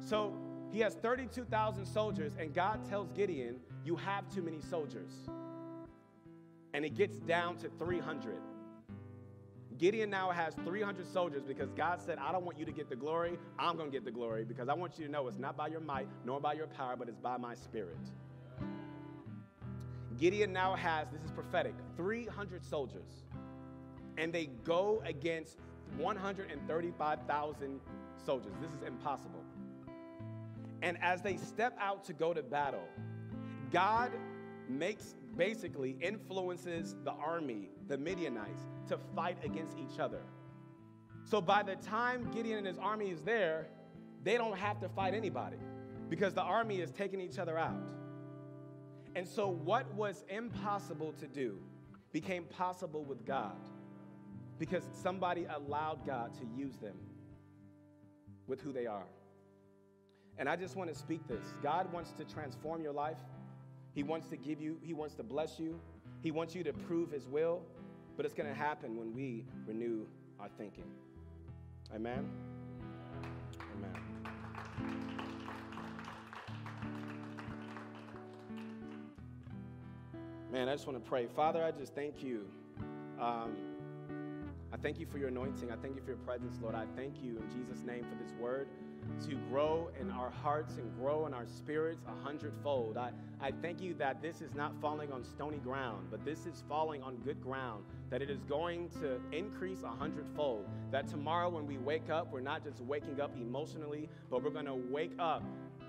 [0.00, 0.34] So
[0.70, 5.12] he has 32,000 soldiers, and God tells Gideon, You have too many soldiers.
[6.72, 8.36] And it gets down to 300.
[9.80, 12.96] Gideon now has 300 soldiers because God said, I don't want you to get the
[12.96, 13.38] glory.
[13.58, 15.68] I'm going to get the glory because I want you to know it's not by
[15.68, 17.96] your might nor by your power, but it's by my spirit.
[20.18, 23.24] Gideon now has, this is prophetic, 300 soldiers.
[24.18, 25.56] And they go against
[25.96, 27.80] 135,000
[28.22, 28.52] soldiers.
[28.60, 29.42] This is impossible.
[30.82, 32.86] And as they step out to go to battle,
[33.72, 34.12] God
[34.78, 40.22] makes basically influences the army, the Midianites, to fight against each other.
[41.24, 43.68] So by the time Gideon and his army is there,
[44.22, 45.56] they don't have to fight anybody
[46.08, 47.80] because the army is taking each other out.
[49.14, 51.58] And so what was impossible to do
[52.12, 53.56] became possible with God
[54.58, 56.96] because somebody allowed God to use them
[58.46, 59.06] with who they are.
[60.38, 63.18] And I just want to speak this God wants to transform your life,
[63.94, 65.78] He wants to give you, He wants to bless you,
[66.22, 67.62] He wants you to prove His will,
[68.16, 70.06] but it's going to happen when we renew
[70.38, 70.84] our thinking.
[71.94, 72.28] Amen?
[73.76, 73.96] Amen.
[80.52, 81.26] Man, I just want to pray.
[81.26, 82.46] Father, I just thank you.
[83.20, 83.56] Um,
[84.72, 85.70] I thank you for your anointing.
[85.70, 86.74] I thank you for your presence, Lord.
[86.74, 88.68] I thank you in Jesus' name for this word
[89.28, 92.96] to grow in our hearts and grow in our spirits a hundredfold.
[92.96, 96.62] I, I thank you that this is not falling on stony ground, but this is
[96.68, 100.66] falling on good ground, that it is going to increase a hundredfold.
[100.90, 104.66] That tomorrow when we wake up, we're not just waking up emotionally, but we're going
[104.66, 105.42] to wake up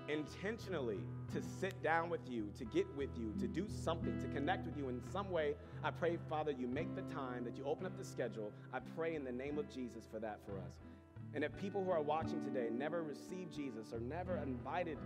[0.08, 0.98] intentionally
[1.32, 4.76] to sit down with you, to get with you, to do something, to connect with
[4.76, 5.54] you in some way.
[5.82, 8.52] I pray, Father, you make the time, that you open up the schedule.
[8.72, 10.91] I pray in the name of Jesus for that for us.
[11.34, 14.98] And if people who are watching today never received Jesus or never invited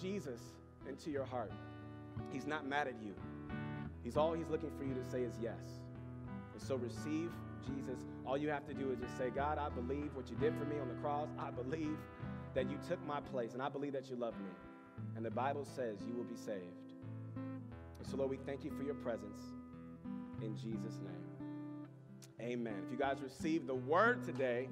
[0.00, 0.40] Jesus
[0.88, 1.52] into your heart,
[2.32, 3.14] He's not mad at you.
[4.02, 5.82] He's all He's looking for you to say is yes.
[6.52, 7.30] And so receive
[7.66, 8.00] Jesus.
[8.26, 10.64] All you have to do is just say, God, I believe what you did for
[10.64, 11.28] me on the cross.
[11.38, 11.98] I believe
[12.54, 14.50] that you took my place, and I believe that you love me.
[15.16, 16.92] And the Bible says you will be saved.
[17.36, 19.40] And so, Lord, we thank you for your presence
[20.42, 21.24] in Jesus' name.
[22.40, 22.74] Amen.
[22.84, 24.68] If you guys received the word today,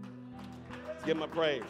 [0.87, 1.63] Let's give him a praise.